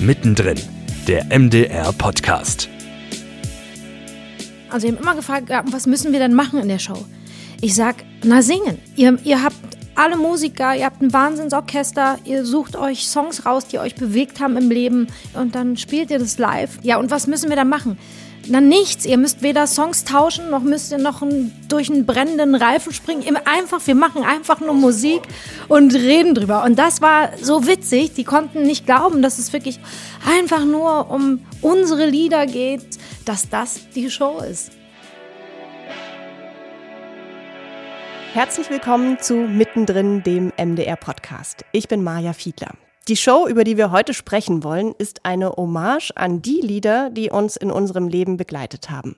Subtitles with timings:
[0.00, 0.58] Mittendrin,
[1.08, 2.68] der MDR-Podcast.
[4.70, 7.04] Also, wir haben immer gefragt, was müssen wir denn machen in der Show?
[7.60, 8.78] Ich sag, na singen.
[8.94, 9.56] Ihr, ihr habt
[9.96, 14.56] alle Musiker, ihr habt ein Wahnsinnsorchester, ihr sucht euch Songs raus, die euch bewegt haben
[14.56, 16.78] im Leben und dann spielt ihr das live.
[16.82, 17.98] Ja, und was müssen wir da machen?
[18.50, 22.54] Na nichts, ihr müsst weder Songs tauschen, noch müsst ihr noch ein, durch einen brennenden
[22.54, 23.36] Reifen springen.
[23.44, 25.20] Einfach, wir machen einfach nur Musik
[25.68, 26.64] und reden drüber.
[26.64, 29.78] Und das war so witzig, die konnten nicht glauben, dass es wirklich
[30.26, 34.72] einfach nur um unsere Lieder geht, dass das die Show ist.
[38.32, 41.66] Herzlich willkommen zu Mittendrin, dem MDR-Podcast.
[41.72, 42.72] Ich bin Maja Fiedler.
[43.08, 47.30] Die Show, über die wir heute sprechen wollen, ist eine Hommage an die Lieder, die
[47.30, 49.16] uns in unserem Leben begleitet haben.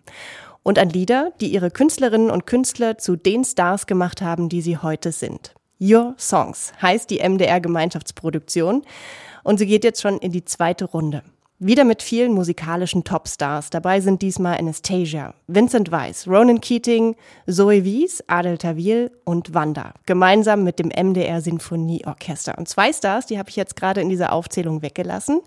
[0.62, 4.78] Und an Lieder, die ihre Künstlerinnen und Künstler zu den Stars gemacht haben, die sie
[4.78, 5.54] heute sind.
[5.80, 8.84] Your Songs heißt die MDR-Gemeinschaftsproduktion
[9.42, 11.24] und sie geht jetzt schon in die zweite Runde.
[11.62, 13.68] Wieder mit vielen musikalischen Topstars.
[13.68, 17.16] Dabei sind diesmal Anastasia, Vincent Weiss, Ronan Keating,
[17.46, 19.92] Zoe Wies, Adel Tawil und Wanda.
[20.06, 22.56] Gemeinsam mit dem MDR Sinfonieorchester.
[22.56, 25.42] Und zwei Stars, die habe ich jetzt gerade in dieser Aufzählung weggelassen.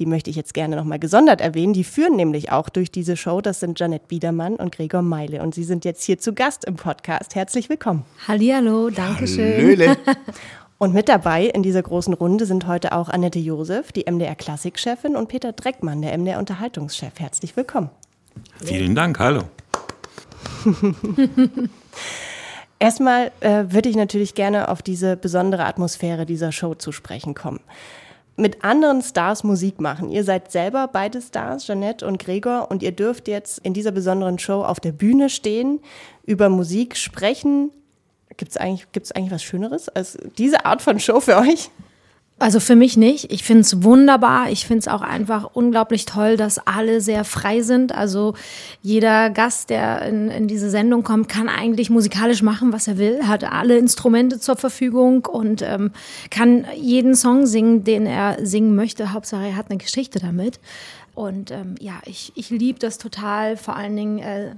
[0.00, 1.72] Die möchte ich jetzt gerne nochmal gesondert erwähnen.
[1.72, 3.40] Die führen nämlich auch durch diese Show.
[3.40, 5.40] Das sind Janet Biedermann und Gregor Meile.
[5.40, 7.36] Und sie sind jetzt hier zu Gast im Podcast.
[7.36, 8.04] Herzlich willkommen.
[8.26, 9.56] Hallihallo, danke schön.
[9.56, 9.96] Hallöle.
[10.78, 15.16] Und mit dabei in dieser großen Runde sind heute auch Annette Josef, die MDR Klassikchefin,
[15.16, 17.12] und Peter Dreckmann, der MDR Unterhaltungschef.
[17.18, 17.90] Herzlich willkommen.
[18.62, 19.44] Vielen Dank, hallo.
[22.78, 27.60] Erstmal äh, würde ich natürlich gerne auf diese besondere Atmosphäre dieser Show zu sprechen kommen.
[28.36, 30.10] Mit anderen Stars Musik machen.
[30.10, 34.40] Ihr seid selber beide Stars, Jeanette und Gregor, und ihr dürft jetzt in dieser besonderen
[34.40, 35.80] Show auf der Bühne stehen,
[36.24, 37.70] über Musik sprechen.
[38.36, 41.70] Gibt es eigentlich, gibt's eigentlich was Schöneres als diese Art von Show für euch?
[42.40, 43.32] Also für mich nicht.
[43.32, 44.50] Ich finde es wunderbar.
[44.50, 47.94] Ich finde es auch einfach unglaublich toll, dass alle sehr frei sind.
[47.94, 48.34] Also
[48.82, 53.28] jeder Gast, der in, in diese Sendung kommt, kann eigentlich musikalisch machen, was er will,
[53.28, 55.92] hat alle Instrumente zur Verfügung und ähm,
[56.30, 59.12] kann jeden Song singen, den er singen möchte.
[59.12, 60.58] Hauptsache, er hat eine Geschichte damit.
[61.14, 63.56] Und ähm, ja, ich, ich liebe das total.
[63.56, 64.56] Vor allen Dingen äh,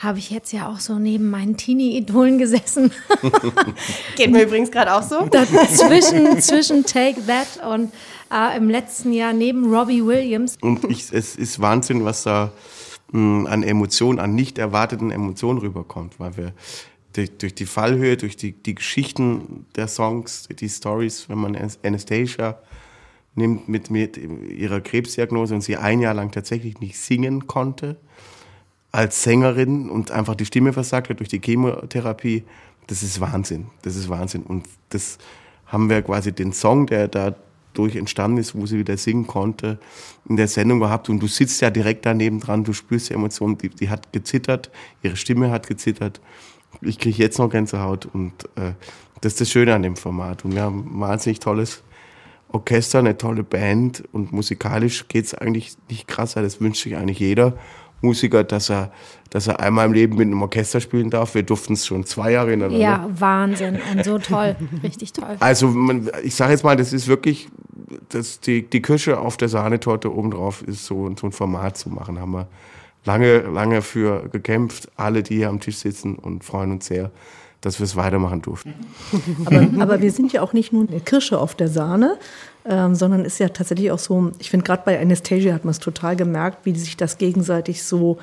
[0.00, 2.90] habe ich jetzt ja auch so neben meinen Teenie-Idolen gesessen.
[4.16, 5.26] Geht mir übrigens gerade auch so.
[5.30, 7.92] Dazwischen, zwischen Take That und
[8.32, 10.56] äh, im letzten Jahr neben Robbie Williams.
[10.62, 12.50] Und ich, es ist Wahnsinn, was da
[13.12, 16.52] mh, an Emotionen, an nicht erwarteten Emotionen rüberkommt, weil wir
[17.12, 22.58] durch, durch die Fallhöhe, durch die, die Geschichten der Songs, die Stories, wenn man Anastasia
[23.34, 27.96] nimmt mit, mit ihrer Krebsdiagnose und sie ein Jahr lang tatsächlich nicht singen konnte,
[28.92, 32.44] als Sängerin und einfach die Stimme versagt hat durch die Chemotherapie,
[32.86, 33.66] das ist Wahnsinn.
[33.82, 34.42] Das ist Wahnsinn.
[34.42, 35.18] Und das
[35.66, 39.78] haben wir quasi den Song, der dadurch entstanden ist, wo sie wieder singen konnte,
[40.28, 41.08] in der Sendung gehabt.
[41.08, 44.70] Und du sitzt ja direkt daneben dran, du spürst die Emotionen, die, die hat gezittert,
[45.02, 46.20] ihre Stimme hat gezittert.
[46.80, 48.72] Ich kriege jetzt noch Gänsehaut und äh,
[49.20, 50.44] das ist das Schöne an dem Format.
[50.44, 51.82] Und wir haben ein wahnsinnig tolles
[52.48, 57.56] Orchester, eine tolle Band und musikalisch geht's eigentlich nicht krasser, das wünscht sich eigentlich jeder.
[58.00, 58.92] Musiker, dass er,
[59.30, 61.34] dass er einmal im Leben mit einem Orchester spielen darf.
[61.34, 62.84] Wir durften es schon zwei Jahre hintereinander.
[62.84, 63.78] Ja, Wahnsinn.
[63.92, 64.56] Und so toll.
[64.82, 65.36] Richtig toll.
[65.40, 67.48] Also man, ich sage jetzt mal, das ist wirklich
[68.08, 72.18] das, die, die Kirsche auf der Sahnetorte obendrauf ist so, so ein Format zu machen.
[72.18, 72.48] Haben wir
[73.04, 74.90] lange, lange für gekämpft.
[74.96, 77.10] Alle, die hier am Tisch sitzen und freuen uns sehr,
[77.60, 78.74] dass wir es weitermachen durften.
[79.44, 82.18] Aber, aber wir sind ja auch nicht nur eine Kirsche auf der Sahne,
[82.64, 85.78] ähm, sondern ist ja tatsächlich auch so, ich finde gerade bei Anastasia hat man es
[85.78, 88.18] total gemerkt, wie sich das gegenseitig so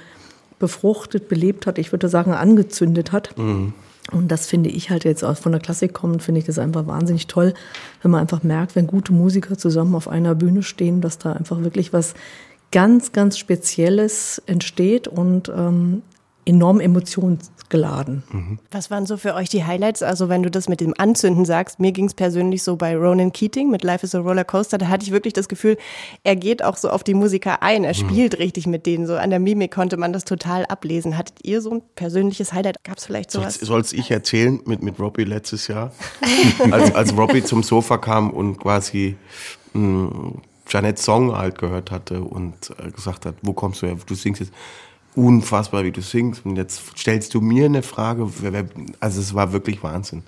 [0.60, 3.38] befruchtet, belebt hat, ich würde sagen angezündet hat.
[3.38, 3.74] Mhm.
[4.12, 6.88] Und das finde ich halt jetzt auch von der Klassik kommend, finde ich das einfach
[6.88, 7.54] wahnsinnig toll,
[8.02, 11.62] wenn man einfach merkt, wenn gute Musiker zusammen auf einer Bühne stehen, dass da einfach
[11.62, 12.14] wirklich was
[12.72, 16.02] ganz, ganz Spezielles entsteht und ähm,
[16.48, 18.24] enorm emotionsgeladen.
[18.72, 20.02] Was waren so für euch die Highlights?
[20.02, 23.34] Also wenn du das mit dem Anzünden sagst, mir ging es persönlich so bei Ronan
[23.34, 25.78] Keating mit Life is a Roller Coaster, da hatte ich wirklich das Gefühl,
[26.24, 29.06] er geht auch so auf die Musiker ein, er spielt richtig mit denen.
[29.06, 31.18] So an der Mimik konnte man das total ablesen.
[31.18, 32.84] Hattet ihr so ein persönliches Highlight?
[32.84, 33.56] Gab es vielleicht sowas?
[33.56, 35.92] Soll es ich erzählen mit, mit Robbie letztes Jahr?
[36.72, 39.18] als, als Robbie zum Sofa kam und quasi
[39.74, 40.32] mh,
[40.70, 43.98] Janets Song halt gehört hatte und äh, gesagt hat, wo kommst du her?
[44.06, 44.54] Du singst jetzt
[45.18, 46.46] unfassbar, wie du singst.
[46.46, 48.30] Und jetzt stellst du mir eine Frage.
[49.00, 50.24] Also es war wirklich Wahnsinn.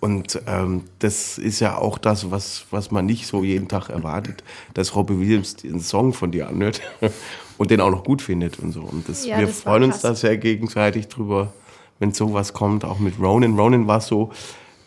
[0.00, 4.42] Und ähm, das ist ja auch das, was, was man nicht so jeden Tag erwartet,
[4.74, 6.80] dass Robbie Williams den Song von dir anhört
[7.58, 8.80] und den auch noch gut findet und so.
[8.80, 11.52] Und das, Ja, wir das freuen uns da sehr gegenseitig drüber,
[12.00, 13.56] wenn sowas kommt, auch mit Ronan.
[13.56, 14.32] Ronan war so,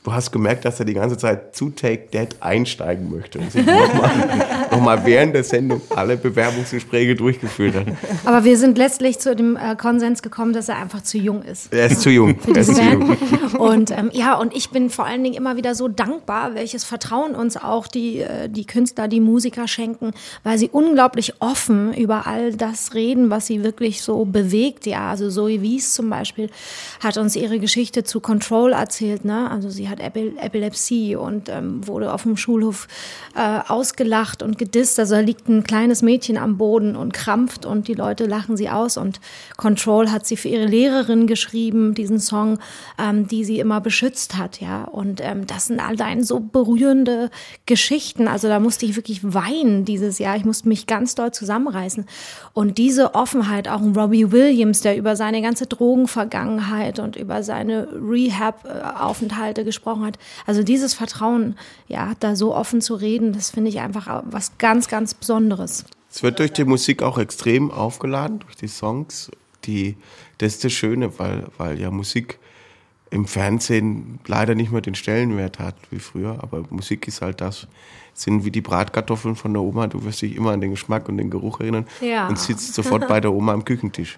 [0.05, 3.65] du hast gemerkt, dass er die ganze Zeit zu Take That einsteigen möchte und sich
[3.65, 7.87] nochmal noch mal während der Sendung alle Bewerbungsgespräche durchgeführt hat.
[8.23, 11.73] Aber wir sind letztlich zu dem äh, Konsens gekommen, dass er einfach zu jung ist.
[11.73, 12.39] Er ist zu jung.
[12.39, 13.17] Für ist zu jung.
[13.57, 17.33] Und ähm, ja, und ich bin vor allen Dingen immer wieder so dankbar, welches Vertrauen
[17.33, 20.11] uns auch die, äh, die Künstler, die Musiker schenken,
[20.43, 24.85] weil sie unglaublich offen über all das reden, was sie wirklich so bewegt.
[24.85, 26.49] Ja, also Zoe Wies zum Beispiel
[27.03, 29.25] hat uns ihre Geschichte zu Control erzählt.
[29.25, 29.49] Ne?
[29.49, 32.87] Also sie hat Epil Epilepsie und ähm, wurde auf dem Schulhof
[33.35, 34.99] äh, ausgelacht und gedisst.
[34.99, 38.69] Also da liegt ein kleines Mädchen am Boden und krampft und die Leute lachen sie
[38.69, 38.97] aus.
[38.97, 39.19] Und
[39.57, 42.59] Control hat sie für ihre Lehrerin geschrieben, diesen Song,
[42.99, 44.61] ähm, die sie immer beschützt hat.
[44.61, 47.29] Ja, und ähm, das sind allein so berührende
[47.65, 48.27] Geschichten.
[48.27, 50.35] Also da musste ich wirklich weinen dieses Jahr.
[50.37, 52.05] Ich musste mich ganz doll zusammenreißen.
[52.55, 57.89] Und diese Offenheit, auch ein Robbie Williams, der über seine ganze Drogenvergangenheit und über seine
[57.91, 60.17] Rehab-Aufenthalte gesprochen hat.
[60.45, 61.57] Also dieses Vertrauen,
[61.89, 65.83] ja, da so offen zu reden, das finde ich einfach was ganz, ganz Besonderes.
[66.09, 69.29] Es wird durch die Musik auch extrem aufgeladen, durch die Songs.
[69.65, 69.97] Die,
[70.37, 72.39] das ist das Schöne, weil, weil ja Musik
[73.09, 76.37] im Fernsehen leider nicht mehr den Stellenwert hat wie früher.
[76.41, 77.67] Aber Musik ist halt das,
[78.17, 79.87] sind wie die Bratkartoffeln von der Oma.
[79.87, 82.27] Du wirst dich immer an den Geschmack und den Geruch erinnern Ja.
[82.27, 84.17] und sitzt sofort bei der Oma am Küchentisch.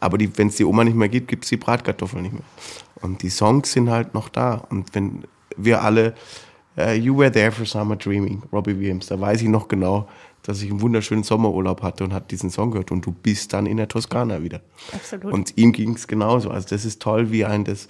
[0.00, 2.42] Aber wenn es die Oma nicht mehr gibt, gibt es die Bratkartoffeln nicht mehr.
[3.02, 4.64] Und die Songs sind halt noch da.
[4.70, 5.24] Und wenn
[5.58, 6.14] wir alle,
[6.76, 10.08] äh, You Were There for Summer Dreaming, Robbie Williams, da weiß ich noch genau,
[10.42, 13.66] dass ich einen wunderschönen Sommerurlaub hatte und hat diesen Song gehört und du bist dann
[13.66, 14.60] in der Toskana wieder.
[14.92, 15.32] Absolut.
[15.32, 16.50] Und ihm ging es genauso.
[16.50, 17.88] Also das ist toll, wie ein das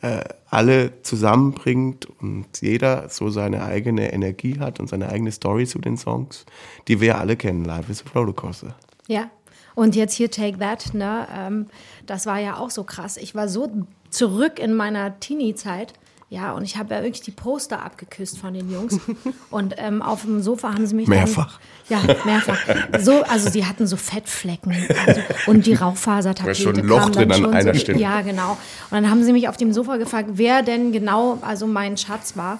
[0.00, 5.78] äh, alle zusammenbringt und jeder so seine eigene Energie hat und seine eigene Story zu
[5.78, 6.46] den Songs,
[6.86, 7.64] die wir alle kennen.
[7.64, 8.74] Live is a Rollercoaster.
[9.06, 9.30] Ja.
[9.74, 11.28] Und jetzt hier Take That, ne?
[11.32, 11.66] Ähm,
[12.06, 13.16] das war ja auch so krass.
[13.16, 13.70] Ich war so
[14.10, 15.92] zurück in meiner Teenie-Zeit.
[16.30, 19.00] Ja, und ich habe ja wirklich die Poster abgeküsst von den Jungs.
[19.50, 21.58] Und ähm, auf dem Sofa haben sie mich Mehrfach.
[21.88, 22.58] Dann, ja, mehrfach.
[23.00, 24.74] So, also sie hatten so Fettflecken
[25.06, 27.98] also, und die Raufasertapete Da ist schon ein Loch drin an einer so, Stelle.
[27.98, 28.52] Ja, genau.
[28.52, 28.58] Und
[28.90, 32.58] dann haben sie mich auf dem Sofa gefragt, wer denn genau also mein Schatz war.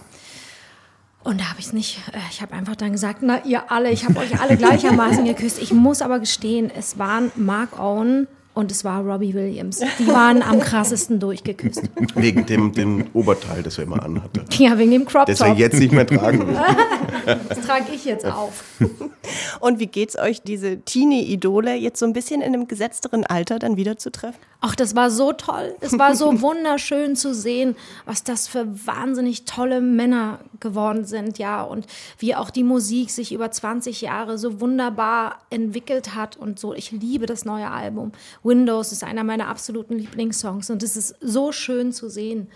[1.23, 3.91] Und da habe ich es nicht, äh, ich habe einfach dann gesagt, na ihr alle,
[3.91, 5.61] ich habe euch alle gleichermaßen geküsst.
[5.61, 9.81] Ich muss aber gestehen, es waren Mark Owen und es war Robbie Williams.
[10.01, 11.83] Die waren am krassesten durchgeküsst.
[12.17, 14.45] Wegen dem, dem Oberteil, das er immer anhatte.
[14.59, 15.59] Ja, wegen dem Crop Das er Top.
[15.59, 16.57] jetzt nicht mehr tragen will.
[17.27, 18.65] Das trage ich jetzt auf.
[19.61, 23.77] Und wie geht's euch, diese Teenie-Idole jetzt so ein bisschen in einem gesetzteren Alter dann
[23.77, 24.39] wieder zu treffen?
[24.61, 25.75] Ach, das war so toll.
[25.81, 27.77] Es war so wunderschön zu sehen,
[28.07, 31.63] was das für wahnsinnig tolle Männer geworden sind, ja.
[31.63, 31.87] Und
[32.19, 36.75] wie auch die Musik sich über 20 Jahre so wunderbar entwickelt hat und so.
[36.75, 38.13] Ich liebe das neue Album.
[38.43, 42.49] Windows ist einer meiner absoluten Lieblingssongs und es ist so schön zu sehen.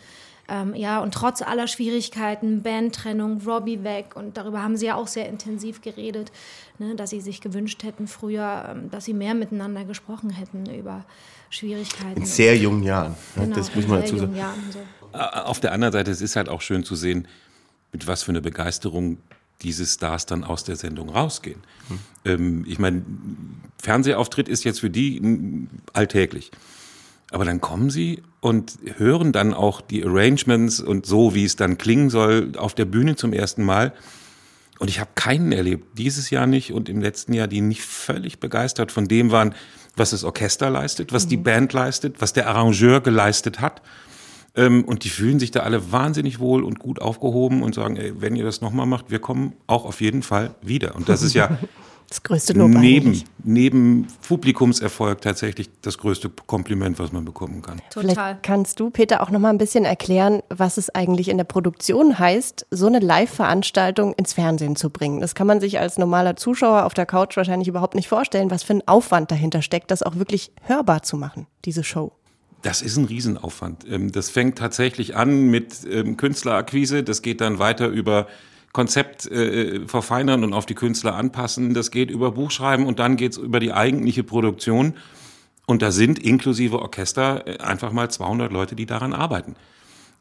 [0.49, 5.07] Ähm, ja, und trotz aller Schwierigkeiten, Bandtrennung, Robbie weg und darüber haben sie ja auch
[5.07, 6.33] sehr intensiv geredet,
[6.79, 11.05] ne, dass sie sich gewünscht hätten früher, ähm, dass sie mehr miteinander gesprochen hätten über
[11.51, 12.21] Schwierigkeiten.
[12.21, 13.15] In sehr jungen Jahren.
[13.37, 14.37] Ja, Genau, das muss man dazu sagen.
[14.37, 15.19] Jahren so.
[15.19, 17.29] Auf der anderen Seite, es ist halt auch schön zu sehen,
[17.93, 19.19] mit was für eine Begeisterung
[19.61, 21.61] diese Stars dann aus der Sendung rausgehen.
[22.25, 23.05] Ähm, ich meine,
[23.79, 26.51] Fernsehauftritt ist jetzt für die alltäglich.
[27.33, 31.79] Aber dann kommen sie und hören dann auch die Arrangements und so, wie es dann
[31.79, 33.95] klingen soll, auf der Bühne zum ersten Mal.
[34.79, 38.39] Und ich habe keinen erlebt, dieses Jahr nicht und im letzten Jahr, die nicht völlig
[38.39, 39.55] begeistert von dem waren,
[39.97, 43.81] was das Orchester leistet, was die Band leistet, was der Arrangeur geleistet hat.
[44.55, 48.13] Ähm, und die fühlen sich da alle wahnsinnig wohl und gut aufgehoben und sagen, ey,
[48.21, 50.95] wenn ihr das nochmal macht, wir kommen auch auf jeden Fall wieder.
[50.95, 51.59] Und das ist ja
[52.13, 53.25] Das größte Lob neben, eigentlich.
[53.43, 57.81] neben Publikumserfolg tatsächlich das größte Kompliment, was man bekommen kann.
[57.89, 58.11] Total.
[58.11, 61.45] Vielleicht kannst du, Peter, auch noch mal ein bisschen erklären, was es eigentlich in der
[61.45, 65.23] Produktion heißt, so eine Live-Veranstaltung ins Fernsehen zu bringen.
[65.23, 68.63] Das kann man sich als normaler Zuschauer auf der Couch wahrscheinlich überhaupt nicht vorstellen, was
[68.63, 72.13] für ein Aufwand dahinter steckt, das auch wirklich hörbar zu machen, diese Show.
[72.63, 73.87] Das ist ein Riesenaufwand.
[73.89, 78.29] Ähm, Das fängt tatsächlich an mit ähm, Künstlerakquise, das geht dann weiter über
[78.73, 83.37] Konzept äh, verfeinern und auf die Künstler anpassen, das geht über Buchschreiben und dann geht's
[83.37, 84.95] über die eigentliche Produktion.
[85.67, 89.57] Und da sind inklusive Orchester äh, einfach mal 200 Leute, die daran arbeiten.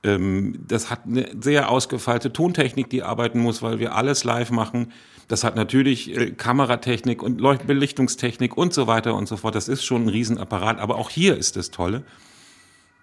[0.03, 4.91] Ähm, Das hat eine sehr ausgefeilte Tontechnik, die arbeiten muss, weil wir alles live machen.
[5.27, 9.55] Das hat natürlich äh, Kameratechnik und Belichtungstechnik und so weiter und so fort.
[9.55, 10.79] Das ist schon ein Riesenapparat.
[10.79, 12.03] Aber auch hier ist das Tolle,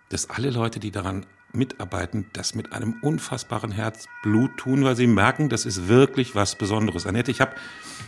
[0.09, 5.49] dass alle Leute, die daran mitarbeiten, das mit einem unfassbaren Herzblut tun, weil sie merken,
[5.49, 7.07] das ist wirklich was Besonderes.
[7.07, 7.53] Annette, ich habe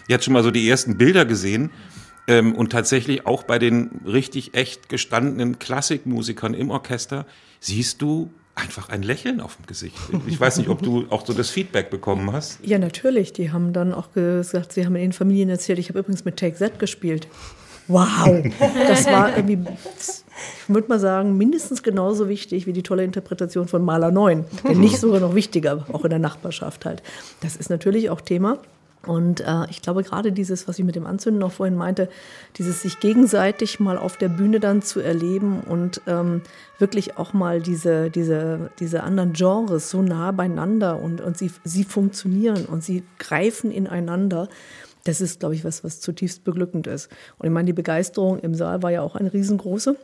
[0.09, 1.71] jetzt schon mal so die ersten Bilder gesehen
[2.27, 7.27] ähm, und tatsächlich auch bei den richtig echt gestandenen Klassikmusikern im Orchester
[7.61, 9.97] siehst du einfach ein Lächeln auf dem Gesicht.
[10.27, 12.59] Ich weiß nicht, ob du auch so das Feedback bekommen hast.
[12.63, 13.33] Ja, natürlich.
[13.33, 16.37] Die haben dann auch gesagt, sie haben in den Familien erzählt, ich habe übrigens mit
[16.37, 17.27] Take Z gespielt.
[17.89, 18.45] Wow,
[18.87, 19.59] das war irgendwie,
[20.69, 24.45] ich würde mal sagen, mindestens genauso wichtig wie die tolle Interpretation von Maler 9.
[24.63, 27.03] Wenn nicht sogar noch wichtiger, auch in der Nachbarschaft halt.
[27.41, 28.59] Das ist natürlich auch Thema.
[29.07, 32.11] Und äh, ich glaube, gerade dieses, was ich mit dem Anzünden noch vorhin meinte,
[32.59, 36.43] dieses sich gegenseitig mal auf der Bühne dann zu erleben und ähm,
[36.79, 41.85] wirklich auch mal diese, diese, diese anderen Genres so nah beieinander und, und sie, sie
[41.85, 44.49] funktionieren und sie greifen ineinander.
[45.05, 47.09] Das ist, glaube ich, was, was zutiefst beglückend ist.
[47.39, 49.97] Und ich meine, die Begeisterung im Saal war ja auch eine riesengroße.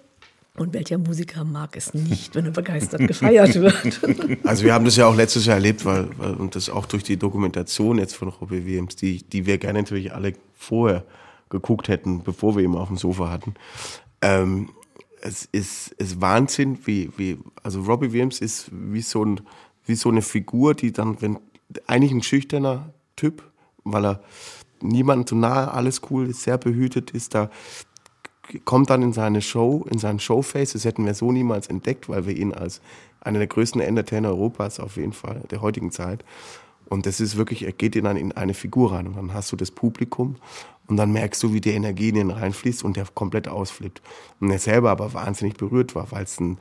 [0.56, 4.00] Und welcher Musiker mag es nicht, wenn er begeistert gefeiert wird?
[4.44, 7.02] Also wir haben das ja auch letztes Jahr erlebt, weil, weil und das auch durch
[7.02, 11.04] die Dokumentation jetzt von Robbie Williams, die, die wir gerne natürlich alle vorher
[11.50, 13.54] geguckt hätten, bevor wir ihn auf dem Sofa hatten.
[14.22, 14.70] Ähm,
[15.20, 19.40] es ist, ist Wahnsinn, wie, wie, also Robbie Williams ist wie so, ein,
[19.84, 21.38] wie so eine Figur, die dann, wenn,
[21.86, 23.42] eigentlich ein schüchterner Typ,
[23.84, 24.22] weil er
[24.80, 27.50] niemand so nahe, alles cool, ist sehr behütet, ist da
[28.64, 30.72] kommt dann in seine Show, in seinen Showface.
[30.72, 32.80] Das hätten wir so niemals entdeckt, weil wir ihn als
[33.20, 36.24] einer der größten Entertainer Europas auf jeden Fall der heutigen Zeit.
[36.88, 39.56] Und das ist wirklich, er geht dann in eine Figur rein und dann hast du
[39.56, 40.36] das Publikum
[40.86, 44.00] und dann merkst du, wie die Energie in ihn reinfließt und der komplett ausflippt.
[44.40, 46.58] Und er selber aber wahnsinnig berührt war, weil es ein,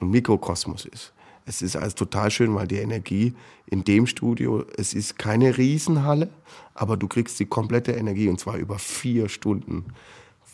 [0.00, 1.12] ein Mikrokosmos ist.
[1.46, 3.34] Es ist alles total schön, weil die Energie
[3.66, 6.30] in dem Studio, es ist keine Riesenhalle,
[6.74, 9.86] aber du kriegst die komplette Energie und zwar über vier Stunden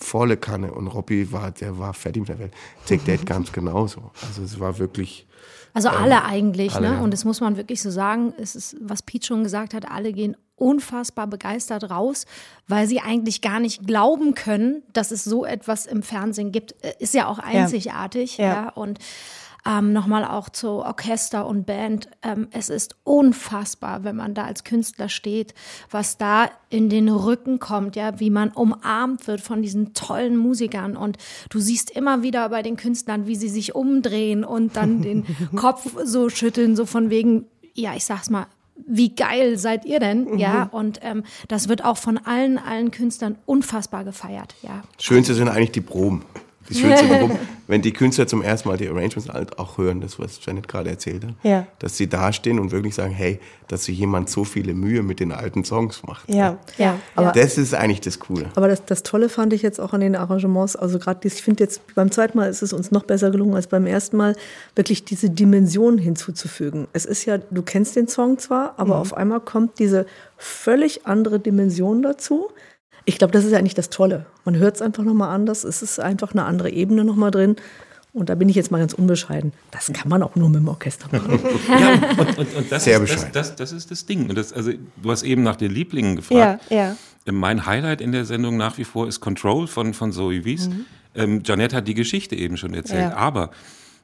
[0.01, 2.55] volle Kanne und Robbie war, der war fertig mit der Welt.
[2.87, 4.11] Take That ganz genauso.
[4.27, 5.27] Also es war wirklich.
[5.73, 6.95] Also ähm, alle eigentlich, alle, ne?
[6.97, 7.01] Ja.
[7.01, 8.33] Und das muss man wirklich so sagen.
[8.39, 12.27] Es ist, was Pete schon gesagt hat, alle gehen unfassbar begeistert raus,
[12.69, 16.75] weil sie eigentlich gar nicht glauben können, dass es so etwas im Fernsehen gibt.
[16.85, 18.45] Äh, ist ja auch einzigartig, ja.
[18.45, 18.53] ja.
[18.53, 18.69] ja.
[18.71, 18.99] Und
[19.67, 22.09] ähm, Nochmal auch zu Orchester und Band.
[22.23, 25.55] Ähm, es ist unfassbar, wenn man da als Künstler steht,
[25.91, 30.97] was da in den Rücken kommt, ja, wie man umarmt wird von diesen tollen Musikern.
[30.97, 31.19] Und
[31.51, 35.25] du siehst immer wieder bei den Künstlern, wie sie sich umdrehen und dann den
[35.57, 38.47] Kopf so schütteln, so von wegen, ja, ich sag's mal,
[38.87, 40.25] wie geil seid ihr denn?
[40.25, 40.39] Mhm.
[40.39, 44.55] Ja, und ähm, das wird auch von allen, allen Künstlern unfassbar gefeiert.
[44.63, 44.83] Ja.
[44.99, 46.25] Schönste sind eigentlich die Proben.
[46.71, 47.33] Die schönste warum,
[47.67, 50.91] wenn die Künstler zum ersten Mal die Arrangements halt auch hören, das was Janet gerade
[50.91, 51.67] erzählt hat, ja.
[51.81, 55.33] dass sie dastehen und wirklich sagen, hey, dass sich jemand so viele Mühe mit den
[55.33, 56.29] alten Songs macht.
[56.29, 56.99] Ja, ja.
[57.17, 58.47] Aber das ist eigentlich das Coole.
[58.55, 61.65] Aber das, das Tolle fand ich jetzt auch an den Arrangements, also gerade ich finde
[61.65, 64.37] jetzt beim zweiten Mal ist es uns noch besser gelungen als beim ersten Mal,
[64.75, 66.87] wirklich diese Dimension hinzuzufügen.
[66.93, 69.01] Es ist ja, du kennst den Song zwar, aber mhm.
[69.01, 72.49] auf einmal kommt diese völlig andere Dimension dazu
[73.11, 74.25] ich glaube, das ist ja eigentlich das Tolle.
[74.45, 75.65] Man hört es einfach nochmal anders.
[75.65, 77.57] Es ist einfach eine andere Ebene nochmal drin.
[78.13, 79.53] Und da bin ich jetzt mal ganz unbescheiden.
[79.73, 81.41] Das kann man auch nur mit dem Orchester machen.
[81.69, 84.33] ja, und, und, und das, Sehr ist, das, das, das, ist das Ding.
[84.33, 84.71] Das, also,
[85.03, 86.63] du hast eben nach den Lieblingen gefragt.
[86.71, 86.97] Ja, ja.
[87.27, 90.69] Ähm, mein Highlight in der Sendung nach wie vor ist Control von, von Zoe Wies.
[90.69, 90.87] Mhm.
[91.17, 93.11] Ähm, Janette hat die Geschichte eben schon erzählt.
[93.11, 93.17] Ja.
[93.17, 93.51] Aber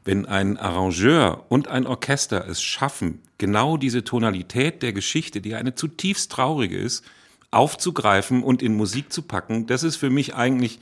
[0.04, 5.76] wenn ein Arrangeur und ein Orchester es schaffen, genau diese Tonalität der Geschichte, die eine
[5.76, 7.04] zutiefst traurige ist,
[7.50, 10.78] aufzugreifen und in Musik zu packen, das ist für mich eigentlich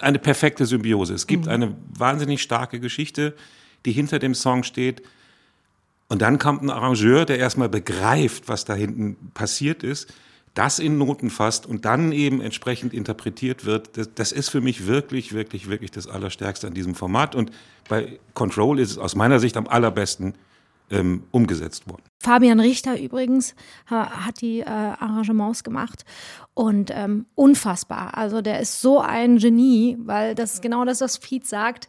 [0.00, 1.14] eine perfekte Symbiose.
[1.14, 1.50] Es gibt mhm.
[1.50, 3.34] eine wahnsinnig starke Geschichte,
[3.84, 5.02] die hinter dem Song steht.
[6.08, 10.12] Und dann kommt ein Arrangeur, der erstmal begreift, was da hinten passiert ist,
[10.54, 13.96] das in Noten fasst und dann eben entsprechend interpretiert wird.
[13.96, 17.34] Das, das ist für mich wirklich, wirklich, wirklich das Allerstärkste an diesem Format.
[17.34, 17.50] Und
[17.88, 20.34] bei Control ist es aus meiner Sicht am allerbesten
[20.90, 22.02] ähm, umgesetzt worden.
[22.20, 23.54] Fabian Richter übrigens
[23.86, 26.04] hat die äh, Arrangements gemacht
[26.54, 28.16] und ähm, unfassbar.
[28.16, 31.88] Also der ist so ein Genie, weil das ist genau das, was Pete sagt.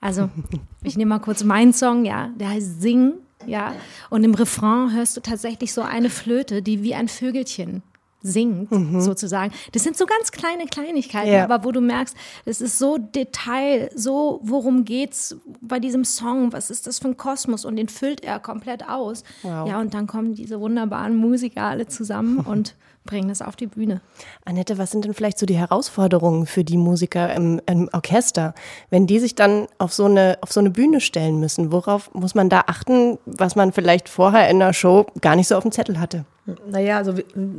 [0.00, 0.30] Also
[0.82, 3.14] ich nehme mal kurz meinen Song, ja, der heißt Sing,
[3.46, 3.74] ja,
[4.10, 7.82] und im Refrain hörst du tatsächlich so eine Flöte, die wie ein Vögelchen
[8.20, 9.00] singt, mhm.
[9.00, 9.52] sozusagen.
[9.72, 11.44] Das sind so ganz kleine Kleinigkeiten, ja.
[11.44, 16.70] aber wo du merkst, es ist so Detail, so worum geht's bei diesem Song, was
[16.70, 19.22] ist das für ein Kosmos und den füllt er komplett aus.
[19.42, 19.68] Wow.
[19.68, 24.00] Ja, und dann kommen diese wunderbaren Musiker alle zusammen und bringen das auf die Bühne.
[24.44, 28.54] Annette, was sind denn vielleicht so die Herausforderungen für die Musiker im, im, Orchester,
[28.90, 31.72] wenn die sich dann auf so, eine, auf so eine Bühne stellen müssen?
[31.72, 35.56] Worauf muss man da achten, was man vielleicht vorher in der Show gar nicht so
[35.56, 36.26] auf dem Zettel hatte?
[36.70, 37.14] Naja, also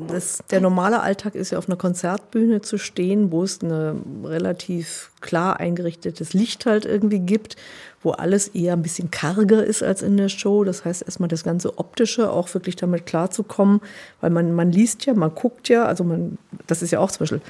[0.07, 5.11] das, der normale Alltag ist ja auf einer Konzertbühne zu stehen, wo es ein relativ
[5.21, 7.55] klar eingerichtetes Licht halt irgendwie gibt,
[8.01, 10.63] wo alles eher ein bisschen karger ist als in der Show.
[10.63, 13.81] Das heißt erstmal das ganze Optische auch wirklich damit klarzukommen,
[14.21, 17.19] weil man, man liest ja, man guckt ja, also man, das ist ja auch zum
[17.19, 17.41] Beispiel,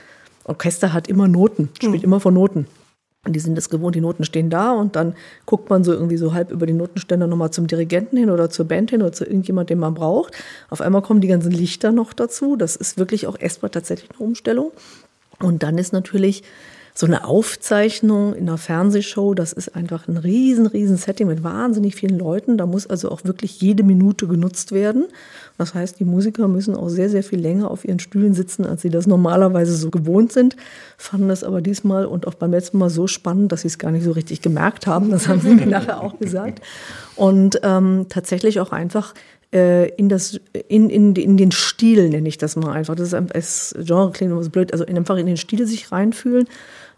[0.45, 2.03] Orchester hat immer Noten, spielt hm.
[2.03, 2.67] immer von Noten.
[3.27, 5.13] Die sind es gewohnt, die Noten stehen da und dann
[5.45, 8.65] guckt man so irgendwie so halb über die Notenständer nochmal zum Dirigenten hin oder zur
[8.65, 10.33] Band hin oder zu irgendjemand, den man braucht.
[10.69, 12.55] Auf einmal kommen die ganzen Lichter noch dazu.
[12.55, 14.71] Das ist wirklich auch erstmal tatsächlich eine Umstellung.
[15.39, 16.43] Und dann ist natürlich
[16.95, 21.95] so eine Aufzeichnung in einer Fernsehshow, das ist einfach ein riesen, riesen Setting mit wahnsinnig
[21.95, 22.57] vielen Leuten.
[22.57, 25.05] Da muss also auch wirklich jede Minute genutzt werden.
[25.59, 28.81] Das heißt, die Musiker müssen auch sehr, sehr viel länger auf ihren Stühlen sitzen, als
[28.81, 30.55] sie das normalerweise so gewohnt sind.
[30.97, 33.91] Fanden das aber diesmal und auch beim letzten Mal so spannend, dass sie es gar
[33.91, 35.11] nicht so richtig gemerkt haben.
[35.11, 36.61] Das haben sie mir nachher auch gesagt.
[37.17, 39.13] Und ähm, tatsächlich auch einfach
[39.51, 40.39] äh, in, das,
[40.69, 42.95] in, in, in den Stil, nenne ich das mal einfach.
[42.95, 46.47] Das ist das Genre klingt immer so blöd, also einfach in den Stil sich reinfühlen.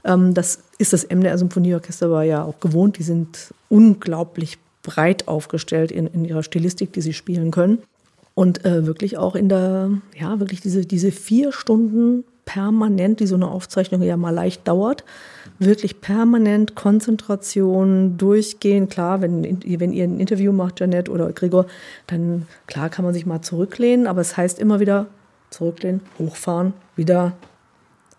[0.03, 2.99] Ähm, das ist das MDR Symphonieorchester war ja auch gewohnt.
[2.99, 7.79] Die sind unglaublich breit aufgestellt in, in ihrer Stilistik, die sie spielen können.
[8.33, 13.35] Und äh, wirklich auch in der, ja, wirklich diese, diese vier Stunden permanent, die so
[13.35, 15.03] eine Aufzeichnung ja mal leicht dauert,
[15.59, 18.89] wirklich permanent Konzentration, durchgehen.
[18.89, 21.65] Klar, wenn, wenn ihr ein Interview macht, Janet oder Gregor,
[22.07, 25.07] dann klar kann man sich mal zurücklehnen, aber es heißt immer wieder
[25.49, 27.33] zurücklehnen, hochfahren, wieder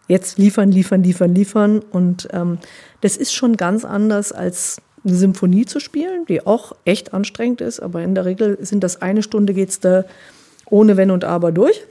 [0.08, 1.80] jetzt liefern, liefern, liefern, liefern.
[1.90, 2.58] Und ähm,
[3.00, 7.80] das ist schon ganz anders als eine Symphonie zu spielen, die auch echt anstrengend ist,
[7.80, 10.04] aber in der Regel sind das eine Stunde geht's da
[10.66, 11.82] ohne Wenn und Aber durch.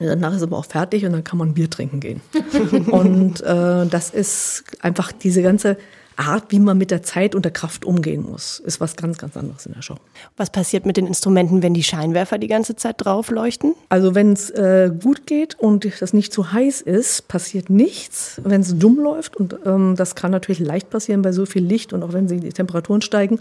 [0.00, 2.20] Danach ist aber auch fertig und dann kann man Bier trinken gehen.
[2.90, 5.76] und äh, das ist einfach diese ganze
[6.18, 9.36] Art, wie man mit der Zeit und der Kraft umgehen muss, ist was ganz, ganz
[9.36, 9.94] anderes in der Show.
[10.36, 13.74] Was passiert mit den Instrumenten, wenn die Scheinwerfer die ganze Zeit drauf leuchten?
[13.88, 18.40] Also wenn es äh, gut geht und das nicht zu heiß ist, passiert nichts.
[18.42, 21.92] Wenn es dumm läuft, und ähm, das kann natürlich leicht passieren bei so viel Licht
[21.92, 23.38] und auch wenn die Temperaturen steigen,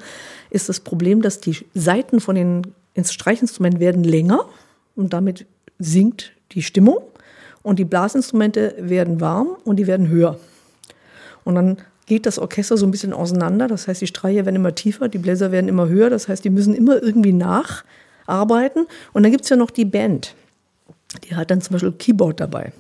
[0.51, 2.62] ist das Problem, dass die Seiten von den
[2.96, 4.46] Streichinstrumenten werden länger
[4.96, 5.48] und damit
[5.79, 7.00] sinkt die Stimmung
[7.63, 10.39] und die Blasinstrumente werden warm und die werden höher.
[11.43, 11.77] Und dann
[12.08, 13.68] geht das Orchester so ein bisschen auseinander.
[13.68, 16.10] Das heißt, die Streicher werden immer tiefer, die Bläser werden immer höher.
[16.10, 18.88] Das heißt, die müssen immer irgendwie nacharbeiten.
[19.14, 20.34] Und dann gibt es ja noch die Band.
[21.26, 22.72] Die hat dann zum Beispiel Keyboard dabei.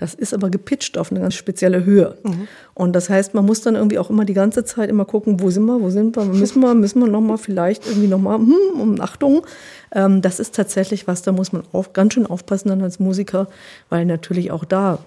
[0.00, 2.16] Das ist aber gepitcht auf eine ganz spezielle Höhe.
[2.22, 2.48] Mhm.
[2.72, 5.50] Und das heißt, man muss dann irgendwie auch immer die ganze Zeit immer gucken, wo
[5.50, 9.00] sind wir, wo sind wir, müssen wir, müssen wir nochmal vielleicht irgendwie nochmal, hm, um
[9.02, 9.46] Achtung.
[9.92, 13.48] Ähm, das ist tatsächlich was, da muss man auch ganz schön aufpassen dann als Musiker,
[13.90, 15.00] weil natürlich auch da